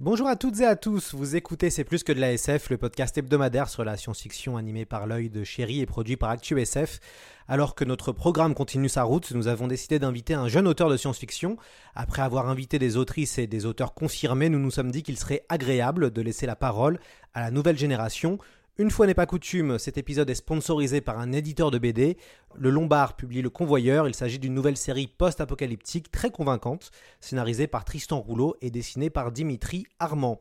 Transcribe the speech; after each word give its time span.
Bonjour 0.00 0.28
à 0.28 0.36
toutes 0.36 0.60
et 0.60 0.64
à 0.64 0.76
tous, 0.76 1.12
vous 1.12 1.34
écoutez 1.34 1.70
C'est 1.70 1.82
plus 1.82 2.04
que 2.04 2.12
de 2.12 2.20
la 2.20 2.32
SF, 2.32 2.70
le 2.70 2.78
podcast 2.78 3.18
hebdomadaire 3.18 3.68
sur 3.68 3.84
la 3.84 3.96
science-fiction 3.96 4.56
animé 4.56 4.84
par 4.84 5.08
l'œil 5.08 5.28
de 5.28 5.42
chéri 5.42 5.80
et 5.80 5.86
produit 5.86 6.16
par 6.16 6.30
ActuSF. 6.30 7.00
Alors 7.48 7.74
que 7.74 7.84
notre 7.84 8.12
programme 8.12 8.54
continue 8.54 8.88
sa 8.88 9.02
route, 9.02 9.32
nous 9.32 9.48
avons 9.48 9.66
décidé 9.66 9.98
d'inviter 9.98 10.34
un 10.34 10.46
jeune 10.46 10.68
auteur 10.68 10.88
de 10.88 10.96
science-fiction. 10.96 11.56
Après 11.96 12.22
avoir 12.22 12.48
invité 12.48 12.78
des 12.78 12.96
autrices 12.96 13.38
et 13.38 13.48
des 13.48 13.66
auteurs 13.66 13.92
confirmés, 13.92 14.48
nous 14.48 14.60
nous 14.60 14.70
sommes 14.70 14.92
dit 14.92 15.02
qu'il 15.02 15.18
serait 15.18 15.44
agréable 15.48 16.12
de 16.12 16.22
laisser 16.22 16.46
la 16.46 16.54
parole 16.54 17.00
à 17.34 17.40
la 17.40 17.50
nouvelle 17.50 17.76
génération. 17.76 18.38
Une 18.80 18.92
fois 18.92 19.08
n'est 19.08 19.14
pas 19.14 19.26
coutume, 19.26 19.76
cet 19.76 19.98
épisode 19.98 20.30
est 20.30 20.36
sponsorisé 20.36 21.00
par 21.00 21.18
un 21.18 21.32
éditeur 21.32 21.72
de 21.72 21.78
BD. 21.78 22.16
Le 22.54 22.70
Lombard 22.70 23.16
publie 23.16 23.42
Le 23.42 23.50
Convoyeur. 23.50 24.06
Il 24.06 24.14
s'agit 24.14 24.38
d'une 24.38 24.54
nouvelle 24.54 24.76
série 24.76 25.08
post-apocalyptique 25.08 26.12
très 26.12 26.30
convaincante, 26.30 26.92
scénarisée 27.18 27.66
par 27.66 27.84
Tristan 27.84 28.20
Rouleau 28.20 28.54
et 28.60 28.70
dessinée 28.70 29.10
par 29.10 29.32
Dimitri 29.32 29.84
Armand. 29.98 30.40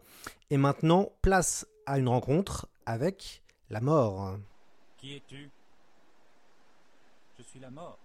Et 0.52 0.58
maintenant, 0.58 1.12
place 1.24 1.66
à 1.88 1.98
une 1.98 2.10
rencontre 2.10 2.68
avec 2.86 3.42
la 3.72 3.82
mort. 3.82 4.38
Qui 4.98 5.16
es-tu? 5.16 5.50
Je 7.40 7.44
suis 7.44 7.60
la 7.60 7.72
mort. 7.72 7.98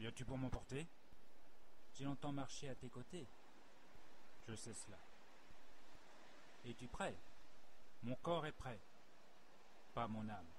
Viens-tu 0.00 0.24
pour 0.24 0.38
m'emporter? 0.38 0.88
J'ai 1.94 2.04
longtemps 2.04 2.32
marché 2.32 2.68
à 2.68 2.74
tes 2.74 2.88
côtés. 2.88 3.28
Je 4.48 4.56
sais 4.56 4.72
cela. 4.74 4.98
Es-tu 6.68 6.88
prêt? 6.88 7.14
Mon 8.04 8.16
corps 8.22 8.46
est 8.46 8.52
prêt. 8.52 8.80
Pas 9.94 10.08
mon 10.08 10.22
âme. 10.22 10.52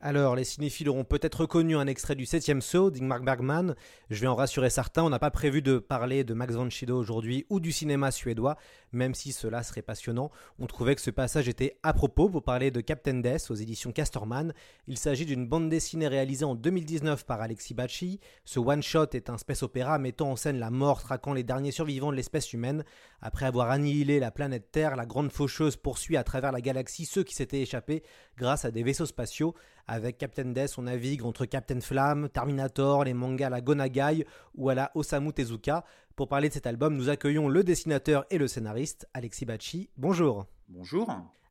Alors, 0.00 0.36
les 0.36 0.44
cinéphiles 0.44 0.88
auront 0.88 1.04
peut-être 1.04 1.40
reconnu 1.40 1.76
un 1.76 1.88
extrait 1.88 2.14
du 2.14 2.24
7ème 2.24 2.60
saut 2.60 2.90
d'Ingmar 2.90 3.20
Bergman. 3.20 3.74
Je 4.10 4.20
vais 4.20 4.28
en 4.28 4.36
rassurer 4.36 4.70
certains, 4.70 5.02
on 5.02 5.10
n'a 5.10 5.18
pas 5.18 5.32
prévu 5.32 5.60
de 5.60 5.78
parler 5.78 6.22
de 6.22 6.34
Max 6.34 6.54
von 6.54 6.70
Sydow 6.70 6.96
aujourd'hui 6.96 7.46
ou 7.50 7.58
du 7.58 7.72
cinéma 7.72 8.12
suédois, 8.12 8.56
même 8.92 9.14
si 9.14 9.32
cela 9.32 9.62
serait 9.62 9.82
passionnant. 9.82 10.30
On 10.58 10.66
trouvait 10.66 10.94
que 10.94 11.00
ce 11.00 11.10
passage 11.10 11.48
était 11.48 11.78
à 11.82 11.92
propos 11.92 12.28
pour 12.28 12.42
parler 12.42 12.70
de 12.70 12.80
Captain 12.80 13.14
Death 13.14 13.50
aux 13.50 13.54
éditions 13.54 13.92
Castorman. 13.92 14.52
Il 14.86 14.98
s'agit 14.98 15.26
d'une 15.26 15.46
bande 15.46 15.68
dessinée 15.68 16.08
réalisée 16.08 16.44
en 16.44 16.54
2019 16.54 17.24
par 17.26 17.40
Alexis 17.40 17.74
Bacci. 17.74 18.20
Ce 18.44 18.58
one-shot 18.58 19.08
est 19.12 19.30
un 19.30 19.38
space 19.38 19.62
opéra 19.62 19.98
mettant 19.98 20.30
en 20.30 20.36
scène 20.36 20.58
la 20.58 20.70
mort 20.70 21.02
traquant 21.02 21.32
les 21.32 21.44
derniers 21.44 21.72
survivants 21.72 22.10
de 22.10 22.16
l'espèce 22.16 22.52
humaine. 22.52 22.84
Après 23.20 23.46
avoir 23.46 23.70
annihilé 23.70 24.20
la 24.20 24.30
planète 24.30 24.70
Terre, 24.70 24.96
la 24.96 25.06
grande 25.06 25.32
faucheuse 25.32 25.76
poursuit 25.76 26.16
à 26.16 26.24
travers 26.24 26.52
la 26.52 26.60
galaxie 26.60 27.04
ceux 27.04 27.24
qui 27.24 27.34
s'étaient 27.34 27.60
échappés 27.60 28.02
grâce 28.36 28.64
à 28.64 28.70
des 28.70 28.82
vaisseaux 28.82 29.06
spatiaux. 29.06 29.54
Avec 29.90 30.18
Captain 30.18 30.44
Death, 30.44 30.74
on 30.76 30.82
navigue 30.82 31.24
entre 31.24 31.46
Captain 31.46 31.80
Flamme, 31.80 32.28
Terminator, 32.28 33.04
les 33.04 33.14
mangas 33.14 33.46
à 33.46 33.50
la 33.50 33.62
Gonagai 33.62 34.26
ou 34.54 34.68
à 34.68 34.74
la 34.74 34.90
Osamu 34.94 35.32
Tezuka. 35.32 35.82
Pour 36.18 36.26
parler 36.26 36.48
de 36.48 36.54
cet 36.54 36.66
album, 36.66 36.96
nous 36.96 37.10
accueillons 37.10 37.48
le 37.48 37.62
dessinateur 37.62 38.26
et 38.30 38.38
le 38.38 38.48
scénariste, 38.48 39.06
Alexis 39.14 39.44
Bacci. 39.44 39.88
Bonjour. 39.96 40.48
Bonjour. 40.68 41.08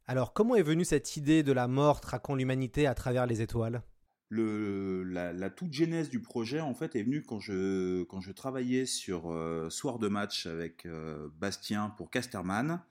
Alors, 0.07 0.33
comment 0.33 0.55
est 0.55 0.61
venue 0.61 0.83
cette 0.83 1.15
idée 1.15 1.41
de 1.41 1.53
la 1.53 1.69
mort 1.69 2.01
traquant 2.01 2.35
l'humanité 2.35 2.85
à 2.85 2.93
travers 2.93 3.27
les 3.27 3.41
étoiles? 3.41 3.81
Le, 4.27 5.03
la, 5.03 5.31
la 5.31 5.49
toute 5.49 5.71
genèse 5.71 6.09
du 6.09 6.19
projet, 6.19 6.59
en 6.59 6.73
fait, 6.73 6.97
est 6.97 7.03
venue 7.03 7.23
quand 7.23 7.39
je, 7.39 8.03
quand 8.03 8.19
je 8.19 8.33
travaillais 8.33 8.85
sur 8.85 9.31
euh, 9.31 9.69
Soir 9.69 9.99
de 9.99 10.09
match 10.09 10.47
avec 10.47 10.85
euh, 10.85 11.29
Bastien 11.39 11.93
pour 11.95 12.11
Casterman, 12.11 12.81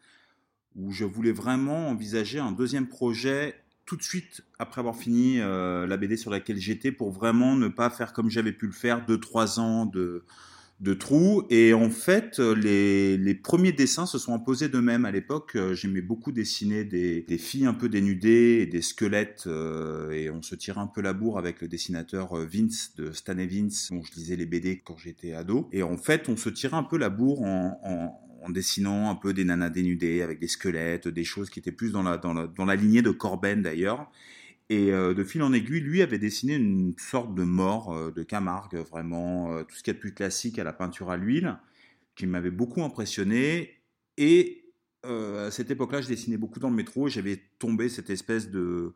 où 0.77 0.93
je 0.93 1.05
voulais 1.05 1.33
vraiment 1.33 1.91
envisager 1.91 2.39
un 2.39 2.53
deuxième 2.53 2.89
projet 2.89 3.55
tout 3.85 3.99
de 3.99 4.03
suite 4.03 4.41
après 4.59 4.81
avoir 4.81 4.97
fini 4.97 5.41
euh, 5.41 5.87
la 5.87 5.99
BD 5.99 6.17
sur 6.17 6.31
laquelle 6.31 6.57
j'étais 6.57 6.91
pour 6.91 7.11
vraiment 7.11 7.55
ne 7.55 7.69
pas 7.69 7.91
faire 7.91 8.15
comme 8.15 8.31
j'avais 8.31 8.53
pu 8.53 8.65
le 8.65 8.73
faire, 8.73 9.05
deux 9.05 9.21
trois 9.21 9.61
ans 9.61 9.85
de, 9.85 10.25
de 10.81 10.95
trous. 10.95 11.45
Et 11.51 11.73
en 11.73 11.91
fait, 11.91 12.39
les, 12.39 13.17
les 13.17 13.35
premiers 13.35 13.73
dessins 13.73 14.07
se 14.07 14.19
sont 14.19 14.35
imposés 14.35 14.69
d'eux-mêmes. 14.69 15.05
À 15.05 15.11
l'époque, 15.11 15.53
euh, 15.57 15.75
j'aimais 15.75 16.03
beaucoup 16.03 16.33
dessiner 16.33 16.85
des, 16.85 17.25
filles 17.39 17.67
un 17.67 17.75
peu 17.75 17.89
dénudées 17.89 18.61
et 18.63 18.67
des 18.67 18.83
squelettes. 18.83 19.45
Euh, 19.47 20.11
et 20.11 20.31
on 20.31 20.43
se 20.43 20.55
tirait 20.55 20.81
un 20.81 20.87
peu 20.87 21.01
la 21.01 21.13
bourre 21.13 21.39
avec 21.39 21.61
le 21.61 21.69
dessinateur 21.69 22.35
Vince 22.37 22.95
de 22.97 23.13
Stan 23.13 23.39
Evans, 23.39 23.71
dont 23.91 24.03
je 24.03 24.15
lisais 24.15 24.37
les 24.37 24.47
BD 24.47 24.83
quand 24.85 24.97
j'étais 24.97 25.33
ado. 25.33 25.69
Et 25.73 25.83
en 25.83 25.97
fait, 25.97 26.29
on 26.29 26.37
se 26.37 26.49
tirait 26.51 26.77
un 26.77 26.83
peu 26.83 26.99
la 26.99 27.09
bourre 27.09 27.43
en, 27.43 27.81
en 27.83 28.27
en 28.47 28.51
dessinant 28.51 29.11
un 29.11 29.15
peu 29.17 29.35
des 29.35 29.45
nanas 29.45 29.71
dénudées 29.71 30.23
avec 30.23 30.39
des 30.39 30.49
squelettes, 30.49 31.09
des 31.09 31.25
choses 31.25 31.51
qui 31.51 31.59
étaient 31.59 31.73
plus 31.73 31.91
dans 31.91 32.03
la, 32.03 32.17
dans 32.17 32.33
la, 32.33 32.47
dans 32.47 32.65
la 32.65 32.77
lignée 32.77 33.03
de 33.03 33.11
Corben 33.11 33.63
d'ailleurs. 33.63 34.11
Et 34.69 34.93
euh, 34.93 35.15
de 35.15 35.22
fil 35.22 35.43
en 35.43 35.53
aiguille, 35.53 35.81
lui 35.81 36.03
avait 36.03 36.19
dessiné 36.19 36.54
une 36.56 36.94
sorte 36.99 37.34
de 37.34 37.44
mort 37.44 37.94
euh, 37.94 38.10
de 38.10 38.22
Camargue, 38.25 38.77
vraiment 38.77 39.53
euh, 39.53 39.62
tout 39.62 39.77
ce 39.77 39.82
qu'il 39.82 39.93
y 39.93 39.94
a 39.94 39.94
de 39.94 40.00
plus 40.00 40.12
classique 40.12 40.59
à 40.59 40.65
la 40.65 40.72
peinture 40.72 41.10
à 41.10 41.16
l'huile, 41.16 41.56
qui 42.16 42.27
m'avait 42.27 42.50
beaucoup 42.50 42.82
impressionné. 42.82 43.81
Et 44.16 44.62
à 45.04 45.53
cette 45.53 45.71
époque-là, 45.71 46.00
je 46.00 46.09
dessinais 46.09 46.37
beaucoup 46.37 46.59
dans 46.59 46.69
le 46.69 46.75
métro 46.75 47.09
j'avais 47.09 47.41
tombé 47.60 47.88
cette 47.88 48.10
espèce 48.10 48.50
de, 48.50 48.93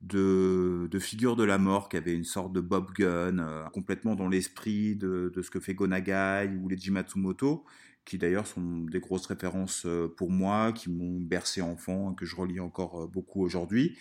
de, 0.00 0.88
de, 0.90 0.98
figure 0.98 1.36
de 1.36 1.44
la 1.44 1.58
mort 1.58 1.90
qui 1.90 1.98
avait 1.98 2.14
une 2.14 2.24
sorte 2.24 2.54
de 2.54 2.62
Bob 2.62 2.92
Gun, 2.94 3.68
complètement 3.74 4.14
dans 4.14 4.28
l'esprit 4.28 4.96
de, 4.96 5.30
de, 5.34 5.42
ce 5.42 5.50
que 5.50 5.60
fait 5.60 5.74
Gonagai 5.74 6.50
ou 6.62 6.68
les 6.68 6.78
Jimatsumoto 6.78 7.66
qui 8.08 8.18
d'ailleurs 8.18 8.46
sont 8.46 8.86
des 8.90 9.00
grosses 9.00 9.26
références 9.26 9.86
pour 10.16 10.30
moi, 10.30 10.72
qui 10.72 10.90
m'ont 10.90 11.20
bercé 11.20 11.60
enfant, 11.60 12.14
que 12.14 12.26
je 12.26 12.34
relis 12.34 12.58
encore 12.58 13.06
beaucoup 13.08 13.44
aujourd'hui. 13.44 13.96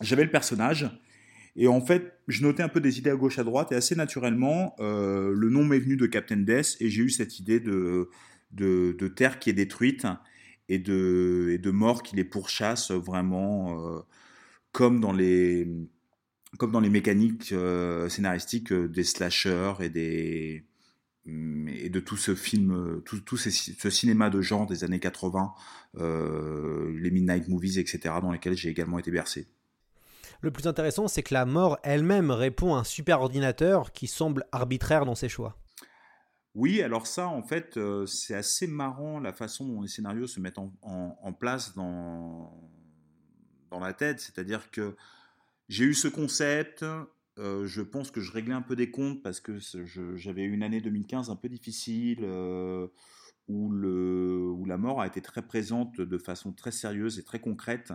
J'avais 0.00 0.24
le 0.24 0.30
personnage, 0.30 0.90
et 1.60 1.66
en 1.66 1.80
fait, 1.80 2.20
je 2.28 2.42
notais 2.44 2.62
un 2.62 2.68
peu 2.68 2.80
des 2.80 2.98
idées 2.98 3.10
à 3.10 3.16
gauche 3.16 3.40
à 3.40 3.44
droite, 3.44 3.72
et 3.72 3.74
assez 3.74 3.96
naturellement, 3.96 4.76
euh, 4.78 5.32
le 5.34 5.50
nom 5.50 5.64
m'est 5.64 5.80
venu 5.80 5.96
de 5.96 6.06
Captain 6.06 6.36
Death, 6.36 6.76
et 6.78 6.88
j'ai 6.88 7.02
eu 7.02 7.10
cette 7.10 7.40
idée 7.40 7.58
de, 7.58 8.08
de, 8.52 9.08
terre 9.08 9.40
qui 9.40 9.50
est 9.50 9.54
détruite, 9.54 10.06
et 10.68 10.78
de, 10.78 11.48
et 11.50 11.58
de 11.58 11.70
mort 11.72 12.04
qui 12.04 12.14
les 12.14 12.22
pourchasse 12.22 12.92
vraiment, 12.92 13.76
euh, 13.76 14.00
comme 14.70 15.00
dans 15.00 15.12
les 15.12 15.68
comme 16.58 16.70
dans 16.70 16.80
les 16.80 16.88
mécaniques 16.88 17.52
euh, 17.52 18.08
scénaristiques 18.08 18.72
des 18.72 19.04
slashers 19.04 19.74
et 19.80 19.90
des 19.90 20.64
et 21.68 21.90
de 21.90 22.00
tout 22.00 22.16
ce 22.16 22.34
film, 22.34 23.02
tout, 23.04 23.20
tout 23.20 23.36
ces, 23.36 23.50
ce 23.50 23.90
cinéma 23.90 24.30
de 24.30 24.40
genre 24.40 24.66
des 24.66 24.84
années 24.84 25.00
80, 25.00 25.54
euh, 25.96 26.92
les 26.98 27.10
Midnight 27.10 27.48
Movies, 27.48 27.78
etc., 27.78 28.14
dans 28.22 28.32
lesquels 28.32 28.56
j'ai 28.56 28.68
également 28.68 28.98
été 28.98 29.10
bercé. 29.10 29.48
Le 30.40 30.50
plus 30.50 30.66
intéressant, 30.66 31.08
c'est 31.08 31.22
que 31.22 31.34
la 31.34 31.44
mort 31.44 31.78
elle-même 31.82 32.30
répond 32.30 32.74
à 32.74 32.78
un 32.78 32.84
super 32.84 33.20
ordinateur 33.20 33.92
qui 33.92 34.06
semble 34.06 34.44
arbitraire 34.52 35.04
dans 35.04 35.16
ses 35.16 35.28
choix. 35.28 35.58
Oui, 36.54 36.82
alors 36.82 37.06
ça, 37.06 37.28
en 37.28 37.42
fait, 37.42 37.76
euh, 37.76 38.06
c'est 38.06 38.34
assez 38.34 38.66
marrant 38.66 39.20
la 39.20 39.32
façon 39.32 39.66
dont 39.66 39.82
les 39.82 39.88
scénarios 39.88 40.26
se 40.26 40.40
mettent 40.40 40.58
en, 40.58 40.72
en, 40.82 41.18
en 41.20 41.32
place 41.32 41.74
dans, 41.74 42.52
dans 43.70 43.80
la 43.80 43.92
tête. 43.92 44.20
C'est-à-dire 44.20 44.70
que 44.70 44.96
j'ai 45.68 45.84
eu 45.84 45.94
ce 45.94 46.08
concept, 46.08 46.84
euh, 47.38 47.66
je 47.66 47.82
pense 47.82 48.10
que 48.10 48.20
je 48.20 48.32
réglais 48.32 48.54
un 48.54 48.62
peu 48.62 48.74
des 48.74 48.90
comptes 48.90 49.22
parce 49.22 49.40
que 49.40 49.58
j'avais 50.16 50.42
une 50.42 50.62
année 50.62 50.80
2015 50.80 51.30
un 51.30 51.36
peu 51.36 51.48
difficile 51.48 52.20
euh, 52.22 52.88
où, 53.48 53.72
la 54.66 54.76
mort 54.76 55.00
a 55.00 55.06
été 55.06 55.22
très 55.22 55.42
présente 55.42 56.00
de 56.00 56.18
façon 56.18 56.52
très 56.52 56.72
sérieuse 56.72 57.18
et 57.18 57.22
très 57.22 57.38
concrète, 57.38 57.92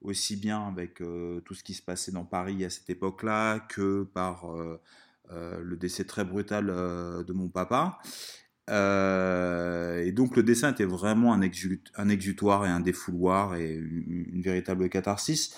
aussi 0.00 0.36
bien 0.36 0.66
avec 0.66 1.00
euh, 1.00 1.40
tout 1.40 1.54
ce 1.54 1.62
qui 1.62 1.74
se 1.74 1.82
passait 1.82 2.10
dans 2.10 2.24
Paris 2.24 2.64
à 2.64 2.70
cette 2.70 2.90
époque-là 2.90 3.60
que 3.60 4.02
par 4.02 4.46
le 5.30 5.76
décès 5.76 6.04
très 6.04 6.24
brutal 6.24 6.66
de 6.66 7.32
mon 7.32 7.48
papa. 7.48 7.98
et 8.68 10.12
donc 10.12 10.36
le 10.36 10.42
dessin 10.42 10.72
était 10.72 10.84
vraiment 10.84 11.32
un 11.34 11.42
exutoire 12.08 12.66
et 12.66 12.70
un 12.70 12.80
défouloir 12.80 13.56
et 13.56 13.74
une, 13.74 14.26
une 14.32 14.42
véritable 14.42 14.88
catharsis. 14.88 15.54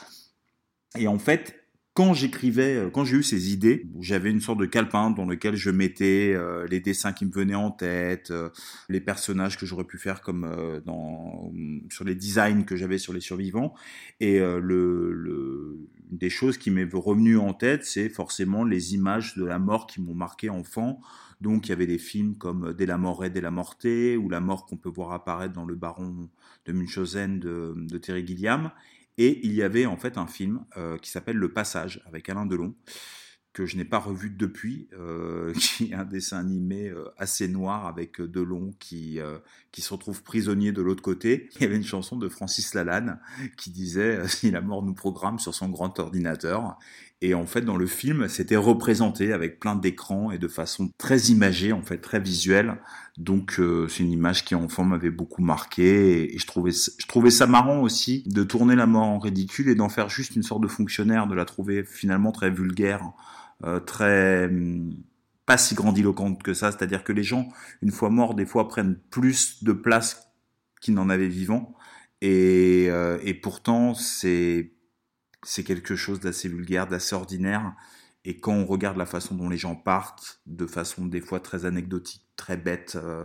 Et 0.96 1.06
en 1.06 1.19
fait, 1.19 1.57
quand 1.98 2.14
j'écrivais, 2.14 2.76
euh, 2.76 2.90
quand 2.90 3.04
j'ai 3.04 3.16
eu 3.16 3.22
ces 3.24 3.52
idées, 3.52 3.84
j'avais 3.98 4.30
une 4.30 4.40
sorte 4.40 4.60
de 4.60 4.66
calepin 4.66 5.10
dans 5.10 5.24
lequel 5.24 5.56
je 5.56 5.68
mettais 5.68 6.32
euh, 6.32 6.64
les 6.68 6.78
dessins 6.78 7.12
qui 7.12 7.26
me 7.26 7.32
venaient 7.32 7.56
en 7.56 7.72
tête, 7.72 8.30
euh, 8.30 8.50
les 8.88 9.00
personnages 9.00 9.58
que 9.58 9.66
j'aurais 9.66 9.82
pu 9.82 9.98
faire 9.98 10.20
comme 10.20 10.48
dans 10.86 11.52
sur 11.90 12.04
les 12.04 12.14
designs 12.14 12.62
que 12.62 12.76
j'avais 12.76 12.98
sur 12.98 13.12
les 13.12 13.18
survivants. 13.18 13.74
Et 14.20 14.38
le, 14.38 15.12
le, 15.12 15.88
une 16.12 16.18
des 16.18 16.30
choses 16.30 16.56
qui 16.56 16.70
m'est 16.70 16.88
revenue 16.92 17.36
en 17.36 17.52
tête, 17.52 17.84
c'est 17.84 18.08
forcément 18.08 18.62
les 18.62 18.94
images 18.94 19.34
de 19.34 19.44
la 19.44 19.58
mort 19.58 19.88
qui 19.88 20.00
m'ont 20.00 20.14
marqué 20.14 20.50
enfant. 20.50 21.00
Donc 21.40 21.66
il 21.66 21.70
y 21.70 21.72
avait 21.72 21.88
des 21.88 21.98
films 21.98 22.36
comme 22.36 22.74
Dès 22.74 22.86
la 22.86 22.96
mort 22.96 23.24
et 23.24 23.30
Dès 23.30 23.40
la 23.40 23.50
mortée, 23.50 24.16
ou 24.16 24.28
La 24.28 24.40
mort 24.40 24.66
qu'on 24.66 24.76
peut 24.76 24.88
voir 24.88 25.10
apparaître 25.10 25.52
dans 25.52 25.66
Le 25.66 25.74
Baron 25.74 26.28
de 26.64 26.72
Munchausen 26.72 27.40
de, 27.40 27.74
de 27.76 27.98
Terry 27.98 28.24
Gilliam. 28.24 28.70
Et 29.19 29.44
il 29.44 29.53
y 29.53 29.62
avait 29.62 29.85
en 29.85 29.97
fait 29.97 30.17
un 30.17 30.29
film 30.29 30.65
euh, 30.76 30.97
qui 30.97 31.11
s'appelle 31.11 31.37
Le 31.37 31.53
Passage 31.53 32.00
avec 32.06 32.29
Alain 32.29 32.47
Delon 32.47 32.75
que 33.55 33.67
je 33.67 33.76
n'ai 33.76 33.85
pas 33.85 33.99
revu 33.99 34.31
depuis, 34.31 34.88
euh, 34.93 35.53
qui 35.59 35.91
est 35.91 35.94
un 35.94 36.05
dessin 36.05 36.38
animé 36.38 36.88
euh, 36.88 37.09
assez 37.17 37.49
noir 37.49 37.87
avec 37.87 38.20
Delon 38.20 38.73
qui 38.79 39.19
qui 39.73 39.82
se 39.82 39.93
retrouve 39.93 40.23
prisonnier 40.23 40.70
de 40.70 40.81
l'autre 40.81 41.03
côté. 41.03 41.50
Il 41.56 41.62
y 41.62 41.65
avait 41.65 41.76
une 41.76 41.85
chanson 41.85 42.17
de 42.17 42.29
Francis 42.29 42.73
Lalanne 42.75 43.20
qui 43.56 43.70
disait 43.70 44.26
si 44.29 44.50
la 44.53 44.61
mort 44.61 44.85
nous 44.85 44.94
programme 44.94 45.41
sur 45.41 45.55
son 45.55 45.69
grand 45.69 45.99
ordinateur. 45.99 46.79
Et 47.20 47.35
en 47.35 47.47
fait, 47.47 47.62
dans 47.62 47.76
le 47.76 47.87
film, 47.87 48.29
c'était 48.29 48.56
représenté 48.56 49.32
avec 49.32 49.59
plein 49.59 49.75
d'écrans 49.75 50.31
et 50.31 50.38
de 50.38 50.47
façon 50.47 50.91
très 50.99 51.19
imagée, 51.26 51.73
en 51.73 51.82
fait, 51.82 51.99
très 51.99 52.20
visuelle. 52.20 52.76
Donc, 53.17 53.59
euh, 53.59 53.88
c'est 53.88 54.05
une 54.05 54.12
image 54.12 54.44
qui, 54.44 54.55
enfant, 54.55 54.85
m'avait 54.85 55.11
beaucoup 55.11 55.43
marqué. 55.43 56.35
Et, 56.35 56.38
je, 56.38 56.47
trouvais, 56.47 56.70
je 56.70 57.06
trouvais 57.09 57.31
ça 57.31 57.49
marrant 57.49 57.81
aussi 57.81 58.23
de 58.26 58.44
tourner 58.44 58.76
la 58.76 58.87
mort 58.87 59.03
en 59.03 59.19
ridicule 59.19 59.69
et 59.69 59.75
d'en 59.75 59.88
faire 59.88 60.09
juste 60.09 60.37
une 60.37 60.44
sorte 60.44 60.62
de 60.62 60.69
fonctionnaire, 60.69 61.26
de 61.26 61.35
la 61.35 61.44
trouver 61.44 61.82
finalement 61.85 62.31
très 62.31 62.50
vulgaire, 62.50 63.03
euh, 63.65 63.81
très 63.81 64.47
hum, 64.47 64.94
pas 65.44 65.59
si 65.59 65.75
grandiloquente 65.75 66.41
que 66.44 66.55
ça. 66.55 66.70
C'est-à-dire 66.70 67.03
que 67.03 67.12
les 67.12 67.25
gens, 67.25 67.49
une 67.82 67.91
fois 67.91 68.11
morts, 68.11 68.37
des 68.37 68.47
fois 68.47 68.69
prennent 68.69 68.97
plus 69.11 69.65
de 69.65 69.73
place 69.73 70.31
qu'ils 70.81 70.94
n'en 70.94 71.09
avaient 71.11 71.26
vivant. 71.26 71.75
Et, 72.20 72.87
euh, 72.91 73.19
et 73.25 73.35
pourtant, 73.35 73.94
c'est 73.94 74.73
c'est 75.43 75.64
quelque 75.64 75.96
chose 75.96 76.20
d'assez 76.20 76.49
vulgaire, 76.49 76.87
d'assez 76.87 77.14
ordinaire. 77.14 77.75
Et 78.25 78.38
quand 78.38 78.52
on 78.52 78.67
regarde 78.67 78.96
la 78.96 79.06
façon 79.06 79.35
dont 79.35 79.49
les 79.49 79.56
gens 79.56 79.76
partent, 79.76 80.40
de 80.46 80.67
façon 80.67 81.06
des 81.06 81.20
fois 81.20 81.40
très 81.40 81.64
anecdotique, 81.64 82.26
très 82.37 82.56
bête, 82.56 82.96
euh, 82.96 83.25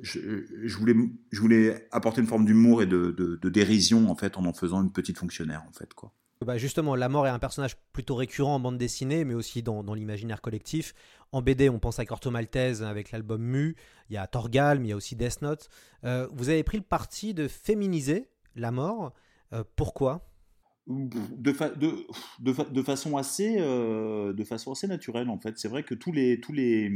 je, 0.00 0.76
voulais, 0.76 1.88
apporter 1.90 2.20
une 2.20 2.26
forme 2.26 2.44
d'humour 2.44 2.82
et 2.82 2.86
de, 2.86 3.38
dérision 3.48 4.10
en 4.10 4.14
fait 4.14 4.36
en 4.36 4.44
en 4.44 4.52
faisant 4.52 4.82
une 4.82 4.92
petite 4.92 5.18
fonctionnaire 5.18 5.64
en 5.68 5.72
fait 5.72 5.94
quoi. 5.94 6.12
Bah 6.44 6.58
justement, 6.58 6.94
la 6.96 7.08
mort 7.08 7.26
est 7.26 7.30
un 7.30 7.38
personnage 7.38 7.76
plutôt 7.92 8.14
récurrent 8.14 8.56
en 8.56 8.60
bande 8.60 8.76
dessinée, 8.76 9.24
mais 9.24 9.32
aussi 9.32 9.62
dans, 9.62 9.82
l'imaginaire 9.94 10.42
collectif. 10.42 10.94
En 11.32 11.40
BD, 11.40 11.70
on 11.70 11.78
pense 11.78 11.98
à 11.98 12.04
Corto 12.04 12.30
Maltese 12.30 12.82
avec 12.82 13.10
l'album 13.10 13.42
Mu, 13.42 13.74
il 14.10 14.14
y 14.14 14.16
a 14.18 14.26
Torgal, 14.26 14.78
mais 14.78 14.88
il 14.88 14.90
y 14.90 14.92
a 14.92 14.96
aussi 14.96 15.16
Death 15.16 15.40
Note. 15.40 15.70
Euh, 16.04 16.28
vous 16.32 16.50
avez 16.50 16.62
pris 16.62 16.76
le 16.76 16.82
parti 16.82 17.32
de 17.32 17.48
féminiser 17.48 18.28
la 18.54 18.70
mort. 18.70 19.14
Euh, 19.54 19.64
pourquoi? 19.76 20.28
De, 20.86 22.82
façon 22.82 23.16
assez, 23.16 23.56
euh, 23.58 24.32
de 24.32 24.44
façon 24.44 24.72
assez 24.72 24.86
naturelle 24.86 25.28
en 25.28 25.38
fait. 25.38 25.58
C'est 25.58 25.68
vrai 25.68 25.82
que 25.82 25.94
tous 25.94 26.12
les, 26.12 26.40
tous 26.40 26.52
les, 26.52 26.92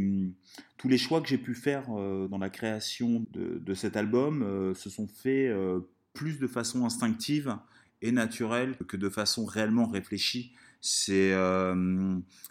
tous 0.77 0.89
les 0.89 0.99
choix 0.99 1.21
que 1.21 1.29
j'ai 1.29 1.39
pu 1.39 1.55
faire 1.55 1.87
euh, 1.91 2.29
dans 2.29 2.39
la 2.39 2.51
création 2.51 3.25
de, 3.33 3.75
cet 3.75 3.97
album 3.97 4.43
euh, 4.43 4.75
se 4.75 4.91
sont 4.91 5.09
faits 5.09 5.53
plus 6.13 6.39
de 6.39 6.47
façon 6.47 6.85
instinctive 6.85 7.57
et 8.03 8.13
naturelle 8.13 8.77
que 8.89 8.97
de 8.97 9.09
façon 9.09 9.45
réellement 9.45 9.87
réfléchie. 9.87 10.55
C'est 10.81 11.33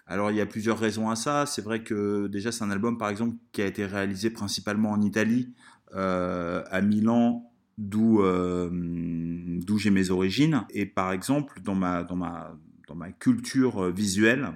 alors 0.05 0.31
il 0.31 0.37
y 0.37 0.41
a 0.41 0.45
plusieurs 0.45 0.77
raisons 0.77 1.09
à 1.09 1.15
ça. 1.15 1.45
C'est 1.45 1.63
vrai 1.63 1.83
que 1.83 2.27
déjà 2.27 2.51
c'est 2.51 2.63
un 2.63 2.71
album 2.71 2.97
par 2.97 3.09
exemple 3.09 3.35
qui 3.53 3.61
a 3.61 3.65
été 3.65 3.85
réalisé 3.85 4.29
principalement 4.29 4.91
en 4.91 5.01
Italie, 5.01 5.53
à 5.93 6.81
Milan 6.81 7.48
d'où 7.79 8.21
euh, 8.21 8.69
d'où 8.71 9.77
j'ai 9.77 9.89
mes 9.89 10.11
origines. 10.11 10.65
Et 10.69 10.85
par 10.85 11.11
exemple, 11.11 11.61
dans 11.61 11.75
ma, 11.75 12.03
dans 12.03 12.17
ma, 12.17 12.55
dans 12.87 12.95
ma 12.95 13.11
culture 13.11 13.85
euh, 13.85 13.91
visuelle, 13.91 14.51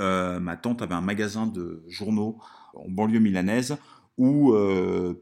euh, 0.00 0.40
ma 0.40 0.56
tante 0.56 0.80
avait 0.82 0.94
un 0.94 1.02
magasin 1.02 1.46
de 1.46 1.84
journaux 1.86 2.40
en 2.74 2.88
banlieue 2.88 3.20
milanaise 3.20 3.76
où 4.16 4.52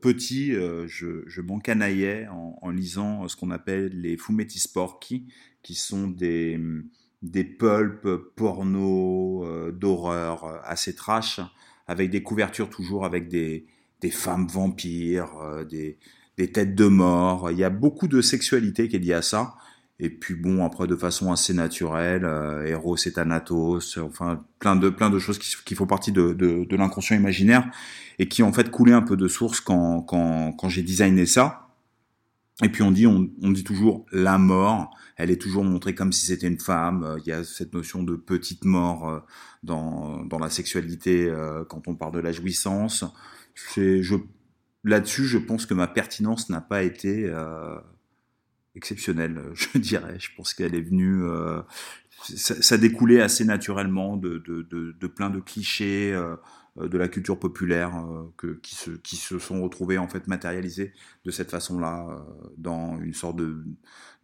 petit, 0.01 0.53
je, 0.53 1.23
je 1.27 1.41
m'encanaillais 1.43 2.29
en, 2.29 2.71
lisant 2.71 3.29
ce 3.29 3.37
qu'on 3.37 3.51
appelle 3.51 3.89
les 3.89 4.17
fumetti 4.17 4.59
sporchi, 4.59 5.31
qui 5.63 5.75
sont 5.75 6.09
des, 6.09 6.59
des 7.21 7.45
pulps 7.45 8.09
porno 8.37 9.71
d'horreur 9.73 10.63
assez 10.65 10.95
trash, 10.95 11.43
avec 11.87 12.09
des 12.09 12.23
couvertures 12.23 12.71
toujours 12.71 13.05
avec 13.05 13.29
des, 13.29 13.67
des 14.01 14.11
femmes 14.11 14.47
vampires, 14.47 15.67
des, 15.69 15.99
des 16.37 16.53
têtes 16.53 16.75
de 16.75 16.87
mort. 16.87 17.51
Il 17.51 17.59
y 17.59 17.65
a 17.65 17.71
beaucoup 17.71 18.09
de 18.09 18.21
sexualité 18.21 18.89
qui 18.89 18.97
est 18.97 19.01
liée 19.01 19.15
à 19.15 19.23
ça. 19.23 19.55
Et 19.99 20.11
puis 20.11 20.35
bon, 20.35 20.65
après 20.65 20.87
de 20.87 20.95
façon 20.95 21.33
assez 21.33 21.55
naturelle, 21.55 22.25
euh, 22.27 22.67
Eros 22.67 22.97
et 23.07 23.13
Thanatos, 23.13 23.97
enfin 23.99 24.45
plein 24.59 24.77
de 24.77 24.91
plein 24.91 25.09
de 25.09 25.19
choses 25.19 25.39
qui, 25.39 25.75
font 25.75 25.87
partie 25.87 26.13
de, 26.13 26.35
de, 26.35 26.65
de 26.65 26.77
l'inconscient 26.77 27.17
imaginaire 27.17 27.71
et 28.19 28.29
qui 28.29 28.43
en 28.43 28.53
fait 28.53 28.71
coulaient 28.71 28.93
un 28.93 29.03
peu 29.03 29.17
de 29.17 29.27
source 29.27 29.61
quand 29.61 30.03
quand, 30.03 30.53
quand 30.53 30.69
j'ai 30.69 30.83
designé 30.83 31.25
ça. 31.25 31.69
Et 32.63 32.69
puis 32.69 32.83
on 32.83 32.91
dit 32.91 33.07
on, 33.07 33.31
on, 33.43 33.51
dit 33.51 33.65
toujours 33.65 34.05
la 34.13 34.39
mort, 34.39 34.91
elle 35.17 35.31
est 35.31 35.41
toujours 35.41 35.65
montrée 35.65 35.95
comme 35.95 36.13
si 36.13 36.27
c'était 36.27 36.47
une 36.47 36.61
femme. 36.61 37.17
Il 37.25 37.29
y 37.29 37.33
a 37.33 37.45
cette 37.45 37.73
notion 37.75 38.03
de 38.03 38.17
petite 38.17 38.65
mort 38.67 39.09
euh, 39.09 39.21
dans 39.63 40.25
dans 40.27 40.39
la 40.39 40.51
sexualité 40.51 41.27
euh, 41.31 41.65
quand 41.65 41.89
on 41.89 41.95
parle 41.95 42.13
de 42.13 42.21
la 42.21 42.33
jouissance. 42.33 43.05
C'est 43.55 44.03
je 44.03 44.17
là-dessus, 44.87 45.25
je 45.27 45.39
pense 45.39 45.67
que 45.67 45.75
ma 45.75 45.89
pertinence 45.89 46.49
n'a 46.49 46.61
pas 46.61 46.83
été 46.83 47.27
euh, 47.27 47.79
exceptionnelle, 48.75 49.43
je 49.55 49.79
dirais. 49.79 50.17
Je 50.19 50.31
pense 50.37 50.55
qu'elle 50.55 50.75
est 50.75 50.83
venue, 50.83 51.25
euh, 51.25 51.61
ça, 52.23 52.79
découlait 52.79 53.21
assez 53.21 53.45
naturellement 53.45 54.17
de, 54.17 55.07
plein 55.09 55.29
de 55.29 55.41
clichés 55.41 56.15
euh, 56.15 56.37
de 56.77 56.99
la 56.99 57.09
culture 57.09 57.39
populaire 57.39 57.93
qui, 58.63 59.17
se, 59.17 59.39
sont 59.39 59.63
retrouvés 59.63 59.99
en 59.99 60.09
fait 60.09 60.27
matérialisés 60.29 60.93
de 61.25 61.31
cette 61.31 61.51
façon-là 61.51 62.23
dans 62.59 63.01
une 63.01 63.15
sorte 63.15 63.37
de, 63.37 63.65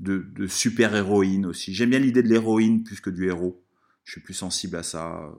de, 0.01 0.47
super 0.47 0.95
héroïne 0.95 1.47
aussi. 1.47 1.73
J'aime 1.73 1.91
bien 1.91 1.99
l'idée 1.99 2.23
de 2.23 2.29
l'héroïne 2.29 2.85
plus 2.85 3.01
que 3.01 3.09
du 3.09 3.27
héros. 3.27 3.65
Je 4.05 4.13
suis 4.13 4.21
plus 4.21 4.35
sensible 4.35 4.77
à 4.77 4.83
ça, 4.83 5.33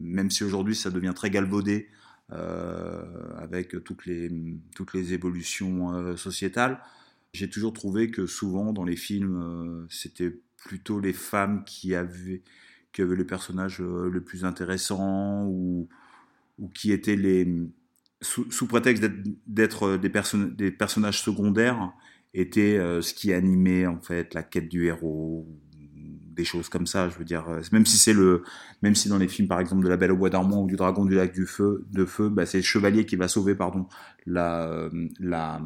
même 0.00 0.30
si 0.30 0.44
aujourd'hui 0.44 0.76
ça 0.76 0.90
devient 0.90 1.12
très 1.14 1.30
galvaudé 1.30 1.88
avec 2.32 3.82
toutes 3.84 4.06
les, 4.06 4.30
toutes 4.74 4.94
les 4.94 5.12
évolutions 5.12 5.94
euh, 5.94 6.16
sociétales. 6.16 6.80
J'ai 7.32 7.48
toujours 7.48 7.72
trouvé 7.72 8.10
que 8.10 8.26
souvent 8.26 8.72
dans 8.72 8.84
les 8.84 8.96
films, 8.96 9.40
euh, 9.42 9.86
c'était 9.88 10.38
plutôt 10.56 11.00
les 11.00 11.12
femmes 11.12 11.64
qui 11.64 11.94
avaient, 11.94 12.42
qui 12.92 13.02
avaient 13.02 13.16
le 13.16 13.26
personnage 13.26 13.80
le 13.80 14.20
plus 14.20 14.44
intéressant 14.44 15.46
ou, 15.46 15.88
ou 16.58 16.68
qui 16.68 16.92
étaient 16.92 17.16
les, 17.16 17.48
sous, 18.20 18.66
prétexte 18.66 19.02
d'être 19.46 19.96
des, 19.96 20.10
personnages 20.10 21.22
secondaires, 21.22 21.92
étaient 22.34 22.78
ce 23.00 23.14
qui 23.14 23.32
animait 23.32 23.86
en 23.86 24.00
fait 24.00 24.34
la 24.34 24.42
quête 24.42 24.68
du 24.68 24.86
héros 24.86 25.48
des 26.40 26.44
choses 26.44 26.68
comme 26.68 26.86
ça. 26.86 27.08
Je 27.08 27.18
veux 27.18 27.24
dire, 27.24 27.48
euh, 27.48 27.60
même 27.72 27.86
si 27.86 27.98
c'est 27.98 28.12
le, 28.12 28.42
même 28.82 28.94
si 28.94 29.08
dans 29.08 29.18
les 29.18 29.28
films 29.28 29.48
par 29.48 29.60
exemple 29.60 29.84
de 29.84 29.88
La 29.88 29.96
Belle 29.96 30.12
au 30.12 30.16
Bois 30.16 30.30
d'Armand 30.30 30.62
ou 30.62 30.66
du 30.66 30.76
Dragon 30.76 31.04
du 31.04 31.14
Lac 31.14 31.32
du 31.32 31.46
Feu, 31.46 31.84
de 31.90 32.04
Feu, 32.04 32.28
bah, 32.30 32.46
c'est 32.46 32.58
le 32.58 32.64
chevalier 32.64 33.04
qui 33.06 33.16
va 33.16 33.28
sauver, 33.28 33.54
pardon, 33.54 33.86
la, 34.26 34.68
euh, 34.68 35.08
la, 35.18 35.60